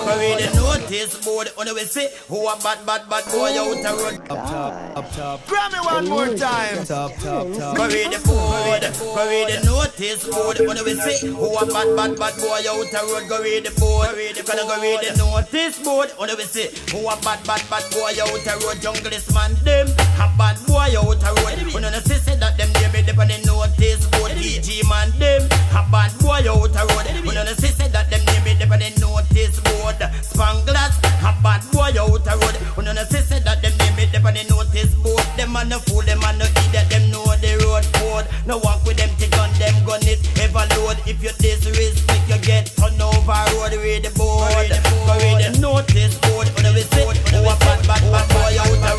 Parade 0.09 0.39
the 0.39 0.51
the 0.51 0.61
notice 0.61 1.25
board. 1.25 1.48
On 1.57 1.67
the 1.67 1.75
way 1.75 1.85
say, 1.85 2.11
who 2.29 2.47
a 2.47 2.57
bad, 2.63 2.85
bad, 2.85 3.09
bad 3.09 3.25
boy 3.33 3.57
out 3.57 3.79
the 3.81 3.93
road. 3.97 4.21
Up 4.31 4.41
top, 4.51 4.73
up 4.99 5.07
top. 5.13 5.41
Grammy 5.47 5.81
one 5.85 6.09
more 6.09 6.29
time. 6.37 6.85
Top, 6.85 7.15
top, 7.23 7.47
top. 7.57 7.77
Parade 7.77 8.13
the 8.13 8.21
board, 8.27 8.83
parade 9.17 9.49
the 9.49 9.65
notice 9.65 10.27
board. 10.29 10.61
On 10.61 10.77
the 10.77 10.85
way 10.85 10.95
say, 10.95 11.29
who 11.29 11.49
a 11.57 11.65
bad, 11.67 11.89
bad, 11.97 12.13
bad 12.19 12.35
boy 12.37 12.61
out 12.69 12.87
the 12.91 13.01
road. 13.09 13.25
Go 13.29 13.43
read 13.43 13.65
the 13.65 13.73
board, 13.81 14.13
gonna 14.45 14.65
go 14.69 14.77
read 14.83 15.01
the 15.01 15.17
notice 15.17 15.79
board. 15.83 16.11
On 16.19 16.29
the 16.29 16.37
way 16.37 16.45
say, 16.45 16.69
who 16.93 17.07
a 17.09 17.17
bad, 17.23 17.41
bad, 17.47 17.63
bad 17.71 17.85
boy 17.95 18.13
out 18.19 18.39
the 18.45 18.55
road. 18.67 18.79
Jungle 18.83 19.13
is 19.13 19.29
man 19.33 19.55
them, 19.65 19.89
a 20.21 20.27
bad 20.37 20.59
boy 20.67 20.93
out 20.99 21.17
the 21.17 21.31
road. 21.41 21.59
On 21.75 21.83
the 21.83 22.01
say 22.05 22.19
say 22.19 22.37
that 22.37 22.59
them 22.59 22.71
they 22.77 22.91
be 22.93 23.07
dip 23.07 23.19
on 23.19 23.29
the 23.29 23.39
notice 23.47 24.05
board. 24.13 24.33
DG 24.37 24.83
man 24.89 25.11
them, 25.19 25.47
a 25.73 25.83
bad 25.91 26.13
boy 26.21 26.45
out 26.45 26.69
the 26.71 26.83
road. 26.93 27.07
On 27.39 27.47
the 27.47 27.55
say 27.57 27.73
say 27.73 27.89
that 27.89 28.11
them 28.11 28.23
never 28.69 28.85
they 28.85 28.93
notice 29.01 29.57
board. 29.61 29.97
Spanglers, 30.21 30.93
a 31.25 31.33
bad 31.43 31.65
boy 31.73 31.93
out 31.97 32.27
a 32.27 32.37
road. 32.37 32.57
When 32.77 32.85
you 32.87 32.93
see 33.09 33.23
say 33.25 33.41
that 33.41 33.63
them 33.63 33.73
name 33.79 33.99
it, 33.99 34.13
never 34.13 34.31
they 34.33 34.45
notice 34.45 34.95
board. 34.97 35.25
Them 35.37 35.53
man 35.53 35.69
no 35.69 35.79
fool, 35.79 36.03
them 36.03 36.19
man 36.21 36.37
no 36.39 36.45
idiot, 36.45 36.89
them 36.91 37.11
know 37.11 37.25
the 37.41 37.57
road 37.65 37.87
board. 38.01 38.27
No 38.47 38.59
walk 38.59 38.85
with 38.85 38.99
them 38.99 39.09
tick 39.17 39.37
on 39.39 39.51
them 39.59 39.75
gun 39.87 40.03
it 40.05 40.21
ever 40.41 40.67
load. 40.77 40.99
If 41.07 41.23
you 41.23 41.31
disrespect, 41.41 42.29
you 42.29 42.37
get 42.45 42.67
turned 42.77 43.01
over 43.01 43.33
road. 43.57 43.73
Read 43.73 44.05
the 44.05 44.11
board, 44.13 44.53
read 44.53 44.69
the. 44.71 44.77
Read 45.17 45.41
the 45.41 45.49
notice 45.61 46.19
board. 46.29 46.49
When 46.53 46.67
you 46.69 46.85
see, 46.85 47.09
oh 47.09 47.49
a 47.49 47.57
bad 47.65 47.81
bad 47.89 48.05
bad 48.13 48.29
boy 48.29 48.53
out 48.61 48.69
road. 48.69 48.85
The 48.85 48.93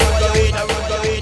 road. 0.66 1.22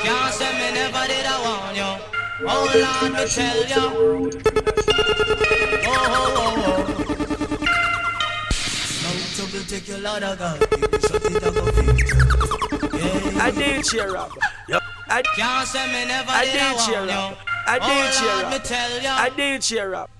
Can't 0.00 0.32
say 0.32 0.48
me 0.56 0.72
never 0.72 1.04
did 1.08 1.26
warn 1.44 1.76
you. 1.76 2.00
Oh 2.46 2.68
Lord, 2.72 3.12
me 3.12 3.24
tell 3.28 3.64
you. 3.68 3.84
Now 9.54 9.60
trouble 9.60 9.70
take 9.70 9.86
your 9.86 10.00
Lord 10.00 10.22
of 10.24 10.36
God. 10.36 10.58
People 10.68 10.98
shut 10.98 11.24
it 11.30 11.44
up, 11.44 11.54
go. 11.54 11.64
Yeah. 12.98 13.44
I 13.44 13.50
did 13.52 13.84
cheer 13.84 14.16
up. 14.16 14.32
Yep. 14.68 14.82
I 15.08 15.22
can't 15.36 15.68
say 15.68 15.86
me 15.92 16.08
never 16.08 16.30
I 16.30 16.44
did 16.44 16.52
did 16.54 16.78
cheer 16.84 17.08
up. 17.08 17.38
I 17.66 17.78
did 17.78 17.88
oh, 17.88 18.10
cheer 18.18 18.32
Lord, 18.32 18.44
up. 18.46 18.52
me 18.52 18.58
tell 18.58 19.00
you. 19.00 19.08
I 19.08 19.28
did 19.28 19.62
cheer 19.62 19.94
up. 19.94 20.10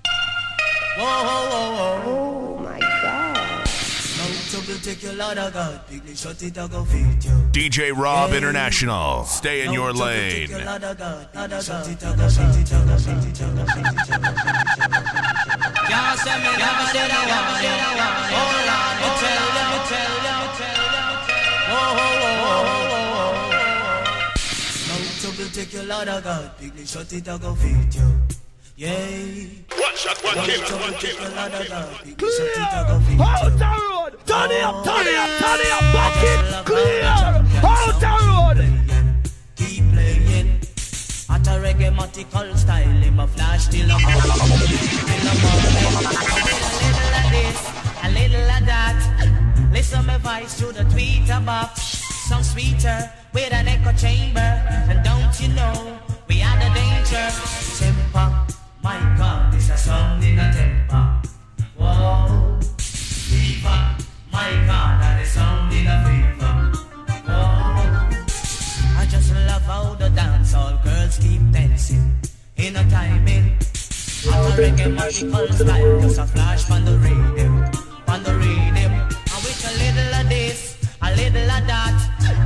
Whoa, 0.97 1.03
whoa, 1.03 1.49
whoa, 1.49 1.75
whoa. 1.75 2.01
Oh 2.05 2.57
my 2.59 2.79
god. 2.79 3.35
Now 3.35 4.27
trouble 4.49 4.79
take 4.81 5.03
your 5.03 5.13
Lord 5.13 5.37
of 5.37 5.53
God. 5.53 5.85
People 5.89 6.15
shut 6.15 6.41
it 6.41 6.57
up, 6.57 6.71
go 6.71 6.85
fit 6.85 7.25
you. 7.25 7.31
DJ 7.51 7.93
Rob 7.93 8.31
International. 8.31 9.25
Stay 9.25 9.65
in 9.65 9.73
your 9.73 9.91
lane. 9.91 10.49
Can't 15.87 16.19
say 16.19 16.37
me 16.43 16.51
never 16.57 16.87
did 16.93 17.11
I 17.11 17.21
want 17.47 17.63
you. 17.63 17.75
Oh. 18.37 18.51
Oh, 21.67 21.73
oh, 21.75 22.01
oh, 22.01 22.45
oh, 22.45 22.65
oh, 22.91 23.13
oh. 24.87 25.51
Take 25.53 25.71
your 25.73 25.85
God. 26.21 26.51
It 26.59 27.27
up, 27.27 27.41
go 27.41 27.55
fit 27.55 27.95
you. 27.95 28.07
One 29.77 29.95
shot, 29.95 30.17
one 30.23 30.35
kill. 30.35 30.61
Out 33.21 33.51
the 33.57 33.65
road. 33.65 34.13
Turn 34.25 34.51
it 34.51 34.63
up, 34.63 34.83
turn 34.83 35.07
it 35.07 35.15
up, 35.15 35.29
turn 35.39 35.59
it 35.61 35.71
up. 35.71 35.81
Back 35.93 36.23
it 36.23 36.65
clear. 36.65 37.03
Out 37.63 37.99
the 38.01 38.11
road. 38.27 38.59
At 41.47 41.57
a 41.57 41.61
reggae 41.61 42.57
style, 42.57 42.87
him 42.87 43.19
a 43.19 43.27
flash 43.27 43.67
till 43.67 43.87
the 43.87 43.99
morning. 43.99 44.21
Till 45.05 45.21
the 45.21 45.33
morning. 45.43 45.85
A 45.85 46.49
little 46.81 47.13
of 47.21 47.27
this, 47.35 47.59
a 48.01 48.09
little 48.09 48.49
of 48.49 48.65
that. 48.65 49.69
Listen 49.71 50.05
my 50.07 50.17
voice 50.17 50.59
through 50.59 50.71
the 50.71 50.85
tweeter 50.85 51.45
box. 51.45 51.81
Some 52.29 52.41
sweeter 52.41 53.11
with 53.31 53.53
an 53.53 53.67
echo 53.67 53.91
chamber. 53.93 54.39
And 54.39 55.03
don't 55.03 55.39
you 55.39 55.49
know 55.49 55.99
we 56.27 56.41
are 56.41 56.57
the 56.57 56.73
danger? 56.73 57.29
Temper, 57.77 58.27
my 58.81 58.97
God, 59.15 59.53
this 59.53 59.69
a 59.69 59.77
song 59.77 60.23
in 60.23 60.39
a 60.39 60.51
temper. 60.51 61.21
Whoa, 61.77 62.59
fever, 62.79 63.95
my 64.31 64.49
God, 64.65 64.99
that 64.99 65.21
is 65.21 65.29
sound 65.29 65.71
in 65.71 65.85
a 65.85 66.03
fever. 66.05 66.34
Whoa. 69.15 69.21
Just 69.21 69.33
love 69.47 69.61
how 69.63 69.95
the 69.95 70.09
dancehall 70.09 70.83
girls 70.83 71.17
keep 71.17 71.41
dancing 71.51 72.15
in 72.57 72.75
a 72.75 72.83
timing. 72.89 73.57
A 74.25 74.37
reggae 74.57 74.93
magical 74.93 75.47
style, 75.47 76.01
just 76.01 76.19
a 76.19 76.25
flash 76.25 76.69
on 76.71 76.83
the 76.83 76.97
rhythm, 76.97 77.63
on 78.07 78.23
the 78.23 78.33
rhythm. 78.35 78.75
And 78.75 79.41
with 79.43 79.65
a 79.65 79.71
little 79.77 80.13
of 80.19 80.29
this, 80.29 80.77
a 81.01 81.15
little 81.15 81.49
of 81.49 81.67
that, 81.67 81.97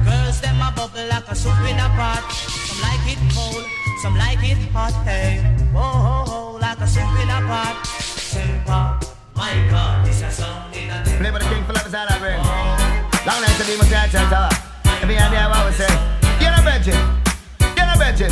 girls 0.05 0.41
them 0.41 0.61
a 0.61 0.71
bubble 0.75 1.07
like 1.07 1.27
a 1.27 1.35
soup 1.35 1.57
in 1.61 1.79
a 1.79 1.89
pot. 1.95 2.23
Some 2.67 2.81
like 2.81 3.07
it 3.07 3.19
cold, 3.33 3.65
some 4.01 4.17
like 4.17 4.43
it 4.43 4.57
hot. 4.71 4.93
Hey, 5.05 5.41
oh, 5.73 5.79
oh, 5.79 6.25
oh, 6.27 6.59
like 6.61 6.79
a 6.79 6.87
soup 6.87 7.03
in 7.21 7.29
a 7.29 7.39
pot. 7.47 7.85
Simple, 7.87 9.09
my 9.35 9.53
God, 9.71 10.05
this 10.05 10.21
a 10.21 10.31
sound 10.31 10.75
in 10.75 10.89
a 10.89 11.03
Play 11.17 11.31
for 11.31 11.39
the 11.39 11.45
king 11.45 11.63
for 11.63 11.73
love 11.73 11.87
is 11.87 11.95
all 11.95 12.07
I 12.09 12.19
bring. 12.19 12.37
Long 13.25 13.41
night 13.41 13.57
to 13.57 13.65
be 13.65 13.77
my 13.77 13.85
catch 13.87 14.15
and 14.15 14.29
tower. 14.29 14.49
If 15.01 15.09
you 15.09 15.15
hear 15.15 15.29
me, 15.31 15.37
I 15.37 15.59
always 15.59 15.75
say, 15.75 16.18
virgin, 16.69 16.99
you're. 17.77 18.29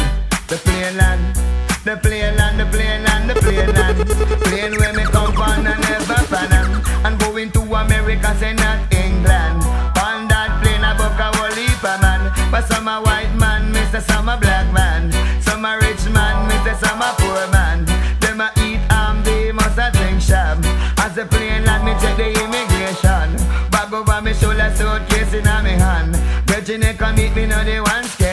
The 0.47 0.58
plain 0.63 0.97
land, 0.97 1.36
the 1.84 1.97
plain 1.97 2.36
land, 2.38 2.60
the 2.60 2.65
plain 2.65 3.04
land, 3.04 3.30
the 3.30 3.36
plain 3.36 3.67
land. 3.73 3.97
Plain 4.43 4.78
where 4.80 4.93
me 4.93 5.04
come 5.04 5.34
from 5.34 5.67
and 5.67 5.82
never 5.82 6.21
fan 6.32 6.54
am. 6.54 6.82
And 7.06 7.19
going 7.19 7.52
to 7.52 7.62
America, 7.62 8.36
say 8.39 8.54
not 8.54 8.80
England. 8.93 9.63
On 10.00 10.28
that 10.32 10.62
plane, 10.63 10.84
I 10.84 10.95
book 10.95 11.19
a 11.19 11.36
whole 11.36 11.52
heap 11.52 11.84
of 11.84 12.00
man. 12.02 12.32
But 12.52 12.67
some 12.67 12.88
a 12.88 13.02
white 13.02 13.34
man, 13.36 13.73
say 13.91 14.00
some 14.00 14.30
a 14.30 14.38
black 14.38 14.71
man. 14.71 15.12
Some 15.41 15.65
a 15.65 15.78
rich 15.82 16.08
man, 16.15 16.50
say 16.63 16.76
some 16.80 17.02
a 17.02 17.12
poor 17.17 17.47
man. 17.52 17.84
Them 18.21 18.39
a 18.39 18.52
eat 18.63 18.80
and 18.89 19.26
they 19.26 19.52
must 19.52 19.78
a 19.78 19.91
drink 19.91 20.21
sham. 20.21 20.63
As 20.97 21.15
the 21.15 21.26
plane 21.26 21.65
land, 21.65 21.84
me 21.84 21.91
check 22.00 22.15
the 22.15 22.30
immigration. 22.43 23.36
Bag 23.69 23.91
over 23.91 24.21
me 24.21 24.34
shoulder, 24.34 24.71
suitcase 24.76 25.34
in 25.34 25.47
a 25.47 25.63
me 25.63 25.71
hand. 25.71 26.15
Virginia 26.47 26.93
come 26.93 27.15
meet 27.15 27.36
me, 27.36 27.45
no 27.45 27.63
the 27.63 27.80
one 27.80 28.08
king 28.17 28.27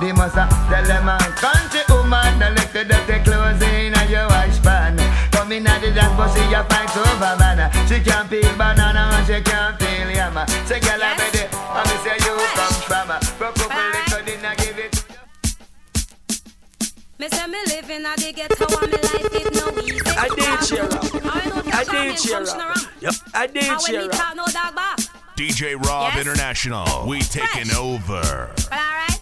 They 0.00 0.12
must 0.12 0.36
a 0.36 0.48
tell 0.70 0.84
them 0.84 1.08
a 1.08 1.18
country 1.36 1.80
woman, 1.90 2.38
the 2.38 2.50
little 2.56 2.84
dirty 2.88 3.22
clothes 3.22 3.60
in 3.62 3.92
a 3.94 4.02
your 4.08 4.26
wash 4.28 4.58
pan. 4.62 4.96
Come 5.30 5.52
in 5.52 5.66
at 5.66 5.80
the 5.82 5.90
dance, 5.92 6.16
but 6.16 6.32
she 6.32 6.40
a 6.54 6.64
fight 6.64 6.96
over 6.96 7.36
man. 7.38 7.70
She 7.86 8.00
can't 8.00 8.28
peel 8.30 8.50
banana 8.56 9.12
and 9.12 9.26
she 9.26 9.40
can't 9.42 9.78
peel 9.78 10.08
yam. 10.10 10.36
Say, 10.64 10.80
girl, 10.80 11.00
I'm 11.02 11.18
ready. 11.18 11.44
And 11.52 11.84
me 11.84 11.96
say 12.00 12.16
you 12.24 12.34
come 12.56 12.76
from. 12.88 13.08
Broke 13.38 13.60
up 13.60 13.72
a 13.76 13.82
little, 13.92 14.24
didn't 14.24 14.58
give 14.58 14.78
it. 14.78 15.04
Me 17.18 17.28
say 17.28 17.46
me 17.46 17.58
living 17.66 18.06
at 18.06 18.16
the 18.16 18.32
ghetto 18.32 18.66
and 18.80 18.90
me 18.92 18.98
life 19.04 19.36
is 19.36 19.52
no 19.60 19.66
easy. 19.82 20.00
I 20.16 20.28
did 20.32 20.60
cheer 20.66 20.84
up. 20.84 21.04
I 21.26 21.48
know 21.50 21.58
if 21.60 21.74
I 21.74 21.80
you 21.80 21.84
try 21.84 22.04
me 22.04 22.10
did 22.12 22.18
cheer 22.18 22.40
up. 22.40 22.76
Yep. 23.00 23.14
I 23.34 23.46
did 23.46 23.64
And 23.64 23.80
cheer 23.80 24.10
up. 24.10 24.36
no. 24.36 24.44
DJ 25.36 25.74
Rob 25.86 26.12
Yes? 26.14 26.26
International. 26.26 27.06
We 27.06 27.20
taking 27.20 27.70
over. 27.76 28.50
But 28.56 28.72
alright. 28.72 29.19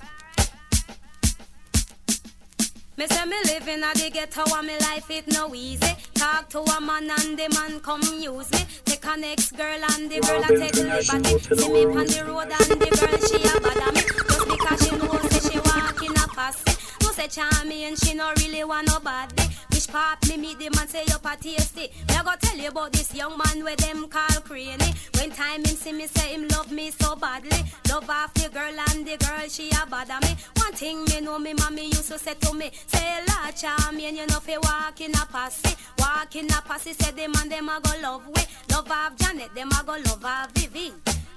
Me 2.99 3.07
say 3.07 3.25
me 3.27 3.37
living 3.45 3.85
at 3.85 3.95
the 3.95 4.11
ghetto 4.11 4.43
and 4.57 4.67
me 4.67 4.77
life 4.81 5.09
it 5.09 5.29
no 5.29 5.55
easy. 5.55 5.95
Talk 6.15 6.49
to 6.49 6.59
a 6.59 6.81
man 6.81 7.09
and 7.09 7.39
the 7.39 7.49
man 7.55 7.79
come 7.79 8.03
use 8.19 8.51
me. 8.51 8.59
Take 8.85 9.05
a 9.07 9.17
next 9.17 9.53
girl 9.53 9.85
and 9.93 10.11
the 10.11 10.19
girl 10.19 10.43
a 10.43 10.49
take 10.49 10.75
liberty. 10.75 11.39
See 11.39 11.73
me 11.73 11.85
on 11.87 12.07
the 12.09 12.25
road 12.27 12.51
and 12.51 12.81
the 12.81 12.91
girl 12.99 13.19
she 13.23 13.39
a 13.47 13.61
bother 13.61 13.93
me. 13.93 14.03
Just 14.03 14.49
because 14.49 14.83
she 14.83 14.97
know 14.97 15.29
say 15.29 15.49
she 15.49 15.59
walk 15.61 16.03
in 16.03 16.11
a 16.11 16.27
posse. 16.27 16.78
Say 17.19 17.27
charmy 17.27 17.83
and 17.83 17.99
she 17.99 18.15
no 18.15 18.33
really 18.37 18.63
want 18.63 18.87
nobody. 18.87 19.43
Which 19.73 19.89
pop 19.89 20.25
me 20.29 20.37
meet 20.37 20.57
the 20.61 20.71
man 20.77 20.87
say 20.87 21.05
up 21.13 21.27
a 21.27 21.37
tasty. 21.37 21.91
Me 22.07 22.15
a 22.17 22.23
go 22.23 22.31
tell 22.41 22.57
you 22.57 22.69
about 22.69 22.93
this 22.93 23.13
young 23.13 23.37
man 23.37 23.65
where 23.65 23.75
them 23.75 24.07
call 24.07 24.41
cranny. 24.43 24.95
When 25.17 25.33
time 25.33 25.65
him 25.65 25.75
see 25.75 25.93
me 25.93 26.07
say 26.07 26.35
him 26.35 26.47
love 26.47 26.71
me 26.71 26.93
so 26.93 27.17
badly. 27.17 27.59
Love 27.91 28.09
off 28.09 28.33
the 28.35 28.49
girl 28.51 28.73
and 28.91 29.05
the 29.05 29.17
girl 29.17 29.49
she 29.49 29.69
a 29.71 29.85
bother 29.87 30.17
me. 30.23 30.37
One 30.59 30.73
thing 30.75 31.05
me 31.07 31.21
know 31.21 31.41
me 31.41 31.55
mommy 31.55 31.87
used 31.87 32.07
to 32.07 32.21
say 32.21 32.35
to 32.35 32.55
me. 32.55 32.71
Say 32.87 33.19
la 33.27 33.51
charmy 33.51 34.03
and 34.03 34.17
you 34.17 34.27
know 34.29 34.39
fi 34.39 34.57
walk 34.57 35.01
in 35.01 35.11
a 35.11 35.27
posse. 35.27 35.75
Walk 35.99 36.37
in 36.37 36.47
a 36.47 36.63
posse 36.63 36.93
say 36.93 37.11
them 37.11 37.33
and 37.41 37.51
them 37.51 37.69
a 37.69 37.81
go 37.83 38.01
love 38.01 38.29
we. 38.29 38.43
Love 38.71 38.93
off 38.93 39.17
Janet 39.17 39.53
them 39.57 39.71
a 39.73 39.83
go 39.85 39.97
love 40.07 40.25
off 40.25 40.53
Vivi. 40.53 40.93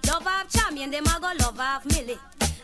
Love 0.06 0.28
off 0.28 0.48
Charmy 0.48 0.82
and 0.82 0.94
them 0.94 1.06
a 1.06 1.20
go 1.20 1.32
love 1.40 1.60
off 1.60 1.86
Millie. 1.86 2.20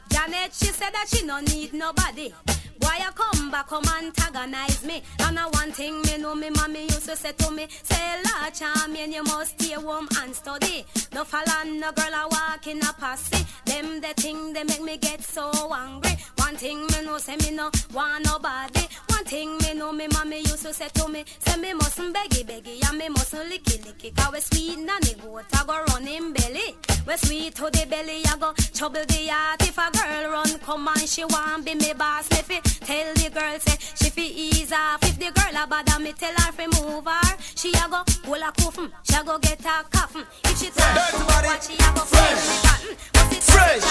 Janet, 0.08 0.54
she 0.54 0.68
said 0.68 0.92
that 0.92 1.08
she 1.10 1.26
no 1.26 1.40
need 1.40 1.74
nobody. 1.74 2.32
Boy, 2.80 2.98
you 3.00 3.12
come 3.12 3.52
back, 3.52 3.68
come 3.68 3.84
antagonize 3.98 4.84
me. 4.86 5.02
And 5.20 5.38
a 5.38 5.44
one 5.44 5.72
thing 5.72 6.02
me 6.02 6.18
know 6.18 6.36
me 6.36 6.50
mommy 6.50 6.84
used 6.84 7.06
to 7.06 7.16
say 7.16 7.32
to 7.34 7.52
me, 7.52 7.68
say 7.84 8.22
la 8.24 8.50
charming, 8.50 9.14
you 9.14 9.24
must 9.24 9.60
stay 9.60 9.74
home 9.74 10.08
and 10.20 10.36
study. 10.36 10.86
No 11.14 11.24
follow 11.24 11.64
no 11.66 11.92
girl 11.92 12.14
a 12.14 12.28
walk 12.30 12.68
in 12.68 12.80
a 12.80 12.94
posse. 12.94 13.46
Them 13.66 14.02
the 14.02 14.14
thing 14.16 14.54
they 14.54 14.64
make 14.64 14.82
me 14.82 14.98
get 14.98 15.24
so 15.24 15.52
angry. 15.74 16.18
One 16.48 16.56
thing 16.56 16.80
me 16.80 17.04
know 17.04 17.18
say 17.18 17.36
me 17.36 17.52
no 17.52 17.70
want 17.94 18.24
nobody. 18.24 18.88
One 19.10 19.26
thing 19.26 19.58
me 19.58 19.74
know 19.74 19.92
me 19.92 20.08
mommy 20.14 20.38
used 20.40 20.66
to 20.66 20.74
say 20.74 20.88
to 20.88 21.10
me, 21.10 21.26
say 21.40 21.60
me 21.60 21.74
mustn't 21.74 22.16
beggy 22.16 22.46
beggy 22.46 22.88
and 22.88 22.98
me 22.98 23.10
mustn't 23.10 23.52
licky 23.52 23.78
licky. 23.84 24.16
Cause 24.16 24.32
we 24.32 24.40
sweet 24.40 24.80
nanny 24.80 25.14
goat 25.16 25.44
I 25.54 25.66
go 25.66 25.84
run 25.90 26.08
in 26.08 26.32
belly. 26.32 26.78
We 27.06 27.18
sweet 27.18 27.56
to 27.56 27.64
the 27.64 27.86
belly 27.90 28.22
I 28.26 28.38
go 28.40 28.54
trouble 28.74 29.04
the 29.06 29.28
heart. 29.28 29.62
If 29.62 29.78
a 29.78 29.92
girl 29.92 30.32
run 30.32 30.58
come 30.60 30.88
and 30.88 31.10
she 31.10 31.26
want 31.26 31.66
be 31.66 31.76
me 31.76 31.92
boss, 31.92 32.32
me 32.32 32.38
fi 32.38 32.62
tell 32.62 33.14
the 33.16 33.30
girl 33.30 33.60
say 33.60 33.78
she 34.00 34.10
fi 34.10 34.22
ease 34.22 34.72
off. 34.72 35.04
If 35.04 35.20
the 35.20 35.30
girl 35.36 35.64
a 35.64 35.68
bother 35.68 36.00
me 36.00 36.14
tell 36.14 36.32
her 36.32 36.52
fi 36.54 36.66
move 36.68 37.04
her. 37.06 37.38
She 37.56 37.72
a 37.72 37.90
go 37.90 38.04
hold 38.24 38.40
a 38.40 38.54
coffin, 38.56 38.88
mm, 38.88 38.92
she 39.04 39.20
a 39.20 39.24
go 39.26 39.38
get 39.38 39.60
a 39.66 39.84
coffin. 39.92 40.22
Mm. 40.22 40.52
If 40.52 40.60
she 40.60 40.70
talk 40.70 41.12
much, 41.28 41.68
she 41.68 41.74
a 41.76 41.92
go 41.92 42.08
fresh 42.08 42.48
me 42.48 42.56
cotton. 42.64 42.96
Must 43.16 43.36
it 43.36 43.44
Fresh. 43.44 43.84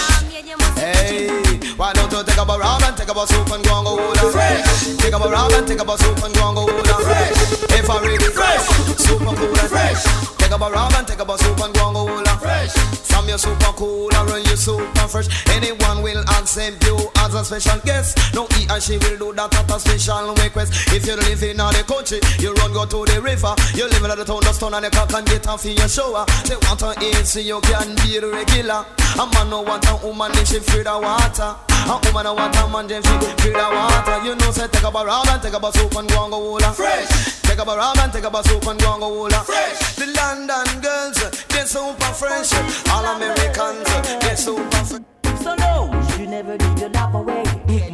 must 0.57 0.79
Hey, 0.79 1.27
why 1.75 1.93
don't 1.93 2.11
you 2.11 2.23
take 2.23 2.37
up 2.47 2.55
a 2.55 2.59
rub 2.59 2.83
and 2.83 2.97
take 2.97 3.09
up 3.09 3.17
a 3.17 3.27
soup 3.27 3.51
and 3.51 3.63
go 3.63 3.77
and 3.77 3.85
go 3.85 3.97
hold 3.97 4.31
fresh? 4.31 4.97
Take 4.97 5.13
up 5.13 5.25
a 5.25 5.29
rub 5.29 5.51
and 5.51 5.67
take 5.67 5.79
up 5.79 5.89
a 5.89 5.97
soup 5.97 6.23
and 6.23 6.33
go 6.33 6.47
and 6.47 6.55
go 6.55 6.63
hold 6.63 6.87
fresh. 7.03 7.35
If 7.75 7.89
I 7.89 7.99
read 8.03 8.21
fresh, 8.31 8.67
and 9.11 9.37
cool 9.37 9.59
and 9.59 9.69
fresh. 9.69 10.03
Take 10.37 10.51
up 10.51 10.61
a 10.61 10.71
rub 10.71 10.93
and 10.93 11.07
take 11.07 11.19
up 11.19 11.29
a 11.29 11.37
soup 11.37 11.59
and 11.59 11.73
go 11.75 11.87
and 11.87 11.95
go 11.95 12.07
on 12.07 12.39
fresh. 12.39 12.71
From 13.03 13.27
your 13.27 13.37
super 13.37 13.73
cool 13.75 14.13
and 14.13 14.45
your 14.47 14.55
super 14.55 15.07
fresh. 15.07 15.27
Anyone 15.49 16.01
will 16.01 16.23
accept 16.39 16.83
you 16.85 16.97
as 17.17 17.33
a 17.33 17.43
special 17.43 17.79
guest. 17.83 18.17
No, 18.33 18.47
he 18.55 18.67
and 18.69 18.81
she 18.81 18.97
will 18.97 19.17
do 19.17 19.33
that 19.33 19.53
at 19.53 19.71
a 19.71 19.79
special 19.79 20.33
request. 20.35 20.71
If 20.93 21.05
you 21.05 21.15
live 21.15 21.43
in 21.43 21.57
the 21.57 21.83
country, 21.83 22.19
you 22.39 22.53
run 22.53 22.71
go 22.71 22.85
to 22.85 23.11
the 23.11 23.21
river. 23.21 23.53
You 23.75 23.89
live 23.89 24.03
in 24.03 24.15
the 24.15 24.23
town, 24.23 24.39
the 24.41 24.53
stone 24.53 24.73
and 24.73 24.85
the 24.85 24.89
cock 24.89 25.11
and 25.13 25.27
get 25.27 25.47
off 25.47 25.65
in 25.65 25.75
your 25.75 25.89
shower. 25.89 26.25
They 26.47 26.55
want 26.63 26.79
to 26.79 26.95
eat 27.03 27.25
so 27.25 27.39
you 27.39 27.59
can 27.61 27.95
be 27.95 28.19
the 28.19 28.29
regular. 28.31 28.85
A 29.15 29.25
man 29.33 29.49
no 29.49 29.61
want 29.61 29.85
a 29.89 29.95
woman 30.05 30.31
if 30.33 30.47
she 30.47 30.59
fear 30.59 30.83
the 30.83 30.97
water. 30.99 31.55
A 31.87 31.99
woman 32.05 32.25
a 32.25 32.33
want 32.33 32.55
a 32.57 32.67
man, 32.67 32.87
then 32.87 33.01
she 33.01 33.09
feel 33.41 33.53
the 33.53 33.67
water. 33.71 34.17
You 34.25 34.35
know, 34.35 34.51
say 34.51 34.67
take 34.67 34.83
up 34.83 34.95
a 34.95 35.05
rag 35.05 35.27
and 35.29 35.41
take 35.41 35.53
up 35.53 35.63
a 35.63 35.71
soap 35.71 35.95
and 35.95 36.09
go 36.09 36.23
and 36.23 36.31
go 36.31 36.39
hula. 36.39 36.73
Fresh. 36.73 37.41
Take 37.41 37.59
up 37.59 37.67
a 37.67 37.77
rag 37.77 37.97
and 37.97 38.11
take 38.11 38.25
up 38.25 38.33
a 38.33 38.43
soap 38.43 38.67
and 38.67 38.79
go 38.79 38.91
and 38.93 39.01
go 39.01 39.09
hula. 39.09 39.39
Fresh. 39.43 39.95
The 39.95 40.07
London 40.07 40.81
girls, 40.81 41.17
they 41.47 41.63
super 41.65 42.11
fresh. 42.13 42.53
All 42.91 43.05
Americans, 43.15 43.87
they 44.21 44.35
super 44.35 44.83
fresh. 44.85 45.01
So 45.41 45.55
no, 45.55 45.89
you 45.93 46.03
should 46.11 46.29
never 46.29 46.57
give 46.57 46.79
your 46.79 46.89
love 46.89 47.15
away. 47.15 47.43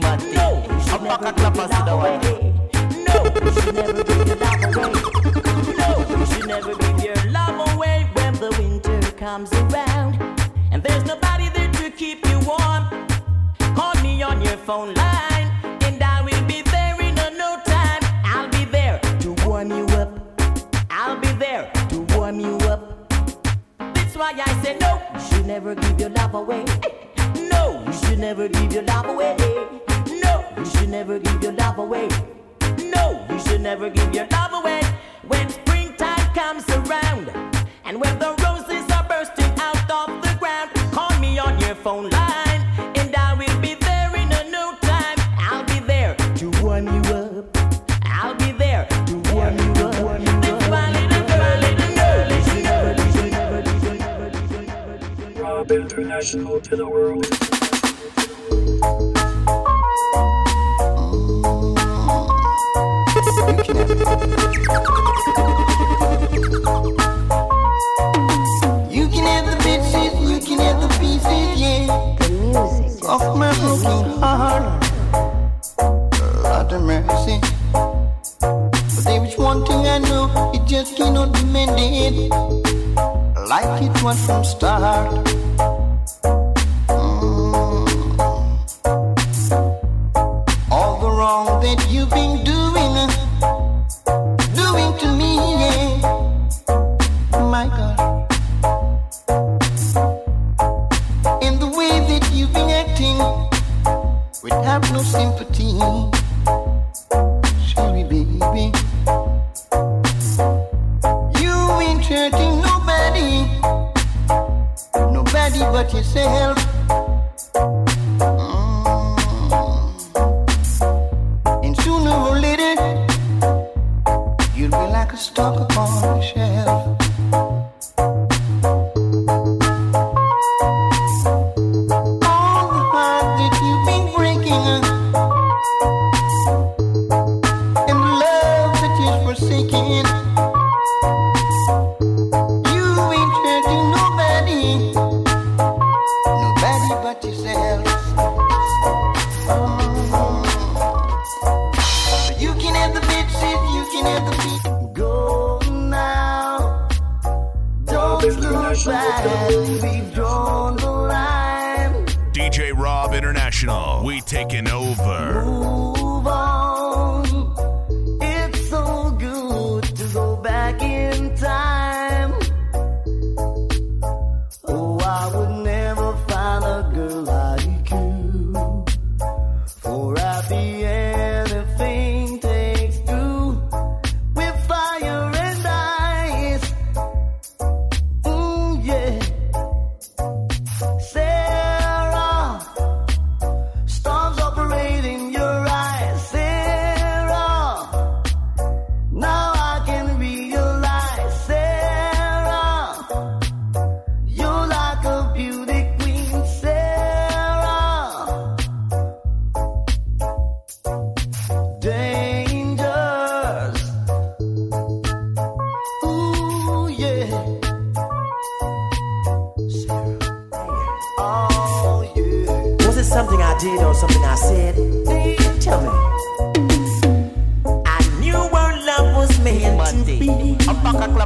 No, 0.01 0.63
you 0.67 0.81
should 0.81 1.01
never 1.03 1.31
give 1.31 1.55
your 1.55 1.67
love 1.67 1.87
away. 1.87 2.17
No, 3.05 3.23
you 3.23 3.51
should 3.61 3.75
never 3.75 4.03
give 4.03 4.27
your 4.27 4.35
love 4.37 4.63
away. 4.75 4.91
No, 5.77 5.87
you 6.09 6.25
should 6.25 6.47
never 6.47 6.75
give 6.75 7.03
your 7.03 7.31
love 7.31 7.75
away 7.75 8.09
when 8.13 8.33
the 8.35 8.49
winter 8.57 8.99
comes 9.11 9.51
around 9.53 9.92
keep 11.97 12.25
you 12.27 12.39
warm. 12.39 13.07
Call 13.75 13.93
me 14.01 14.21
on 14.23 14.41
your 14.41 14.57
phone 14.57 14.93
line 14.93 15.51
and 15.81 16.01
I 16.01 16.21
will 16.21 16.43
be 16.47 16.61
there 16.63 16.99
in 17.01 17.17
a 17.17 17.29
no 17.31 17.59
time. 17.65 18.01
I'll 18.25 18.49
be 18.49 18.65
there 18.65 18.99
to 19.21 19.33
warm 19.45 19.69
you 19.71 19.85
up. 20.01 20.09
I'll 20.89 21.19
be 21.19 21.31
there 21.33 21.71
to 21.89 22.01
warm 22.15 22.39
you 22.39 22.57
up. 22.69 23.09
That's 23.77 24.15
why 24.15 24.33
I 24.35 24.63
say 24.63 24.77
no, 24.79 25.01
you 25.13 25.19
should 25.19 25.45
never 25.45 25.75
give 25.75 25.99
your 25.99 26.09
love 26.09 26.33
away. 26.33 26.65
No, 27.35 27.83
you 27.85 27.93
should 27.93 28.19
never 28.19 28.47
give 28.47 28.73
your 28.73 28.83
love 28.83 29.07
away. 29.07 29.35
No, 30.07 30.45
you 30.57 30.65
should 30.65 30.89
never 30.89 31.19
give 31.19 31.43
your 31.43 31.53
love 31.53 31.77
away. 31.77 32.07
No, 32.79 33.25
you 33.29 33.39
should 33.39 33.61
never 33.61 33.89
give 33.89 34.13
your 34.13 34.27
love 34.27 34.53
away. 34.53 34.81
When 35.27 35.49
springtime 35.49 36.33
comes 36.33 36.67
around 36.69 37.29
and 37.85 37.99
when 37.99 38.17
the 38.19 38.35
roses 38.43 38.82
phone 41.83 42.09
line 42.11 42.61
and 42.95 43.13
I 43.13 43.33
will 43.33 43.59
be 43.59 43.75
there 43.75 44.15
in 44.15 44.31
a 44.31 44.49
no 44.49 44.77
time. 44.81 45.17
I'll 45.37 45.65
be 45.65 45.81
there 45.81 46.15
to 46.15 46.49
warm 46.61 46.87
you 46.87 47.01
up. 47.11 47.57
I'll 48.05 48.35
be 48.35 48.53
there 48.53 48.85
to 48.85 49.15
warm 49.33 49.57
you 49.57 49.73
up. 49.83 50.21
That's 50.41 50.69
my 50.69 50.89
little 50.91 51.27
girl, 51.27 51.63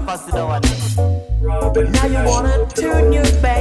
But 0.07 0.23
now 1.91 2.05
you 2.05 2.29
wanna 2.29 2.65
turn 2.69 3.11
your 3.11 3.25
back 3.41 3.56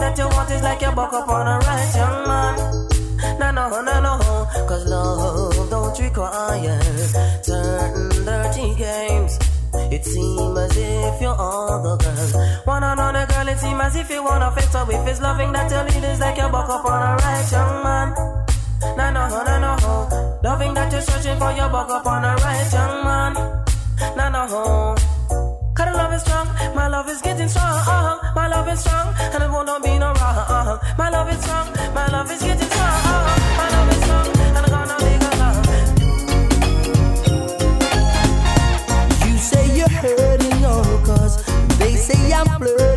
that 0.00 0.18
you 0.18 0.28
want 0.28 0.50
is 0.50 0.62
like 0.62 0.80
you 0.80 0.92
buck 0.92 1.12
up 1.12 1.28
on 1.28 1.46
a 1.46 1.58
right 1.58 1.94
young 1.94 2.28
man. 2.28 2.88
No, 3.38 3.50
no, 3.50 3.82
no, 3.82 4.00
no, 4.00 4.46
cause 4.68 4.86
love 4.86 5.70
don't 5.70 5.98
require 5.98 6.80
certain 7.42 8.24
dirty 8.24 8.74
games. 8.74 9.38
It 9.92 10.04
seems 10.04 10.58
as 10.58 10.76
if 10.76 11.20
you're 11.20 11.34
all 11.34 11.82
the 11.82 11.96
girl. 11.96 12.62
One 12.64 12.82
another 12.82 13.26
girl, 13.26 13.48
it 13.48 13.58
seems 13.58 13.80
as 13.80 13.96
if 13.96 14.10
you 14.10 14.22
wanna 14.22 14.50
fix 14.52 14.74
up 14.74 14.88
with 14.88 15.06
his 15.06 15.20
loving 15.20 15.52
that 15.52 15.70
your 15.70 15.84
lead 15.84 16.04
is 16.04 16.20
like 16.20 16.36
you 16.36 16.48
buck 16.48 16.68
up 16.68 16.84
on 16.84 17.02
a 17.02 17.16
right 17.22 17.52
young 17.52 17.82
man. 17.84 18.08
No, 18.96 19.10
no, 19.10 19.28
no, 19.28 19.44
no, 19.44 19.76
no. 19.76 20.40
Loving 20.42 20.74
that 20.74 20.92
you're 20.92 21.02
searching 21.02 21.38
for 21.38 21.52
your 21.52 21.68
buck 21.68 21.90
up 21.90 22.06
on 22.06 22.24
a 22.24 22.34
right 22.36 22.72
young 22.72 23.04
man. 23.04 23.34
No, 24.16 24.28
no, 24.30 24.96
love 26.10 26.16
is 26.16 26.22
strong, 26.22 26.48
my 26.74 26.88
love 26.88 27.08
is 27.08 27.22
getting 27.22 27.48
strong. 27.48 27.64
Uh-huh. 27.66 28.32
My 28.34 28.48
love 28.48 28.68
is 28.68 28.80
strong, 28.80 29.14
and 29.16 29.42
it 29.44 29.50
won't 29.50 29.82
be 29.84 29.98
no 29.98 30.06
wrong. 30.06 30.36
Uh-huh. 30.56 30.78
My 30.98 31.08
love 31.08 31.28
is 31.30 31.40
strong, 31.42 31.72
my 31.94 32.06
love 32.08 32.30
is 32.32 32.42
getting 32.42 32.68
strong. 32.68 32.88
Uh-huh. 32.88 33.38
My 33.58 33.68
love 33.74 33.88
is 33.94 34.02
strong, 34.02 34.26
and 34.56 34.66
I'm 34.66 34.72
gonna 34.76 34.98
make 35.06 35.22
a 35.22 35.32
love. 35.42 35.66
You 39.24 39.38
say 39.38 39.64
you're 39.76 39.88
hurting, 39.88 40.64
oh, 40.64 41.02
cause 41.06 41.34
they 41.78 41.94
say 41.94 42.32
I'm 42.32 42.58
blurred. 42.58 42.89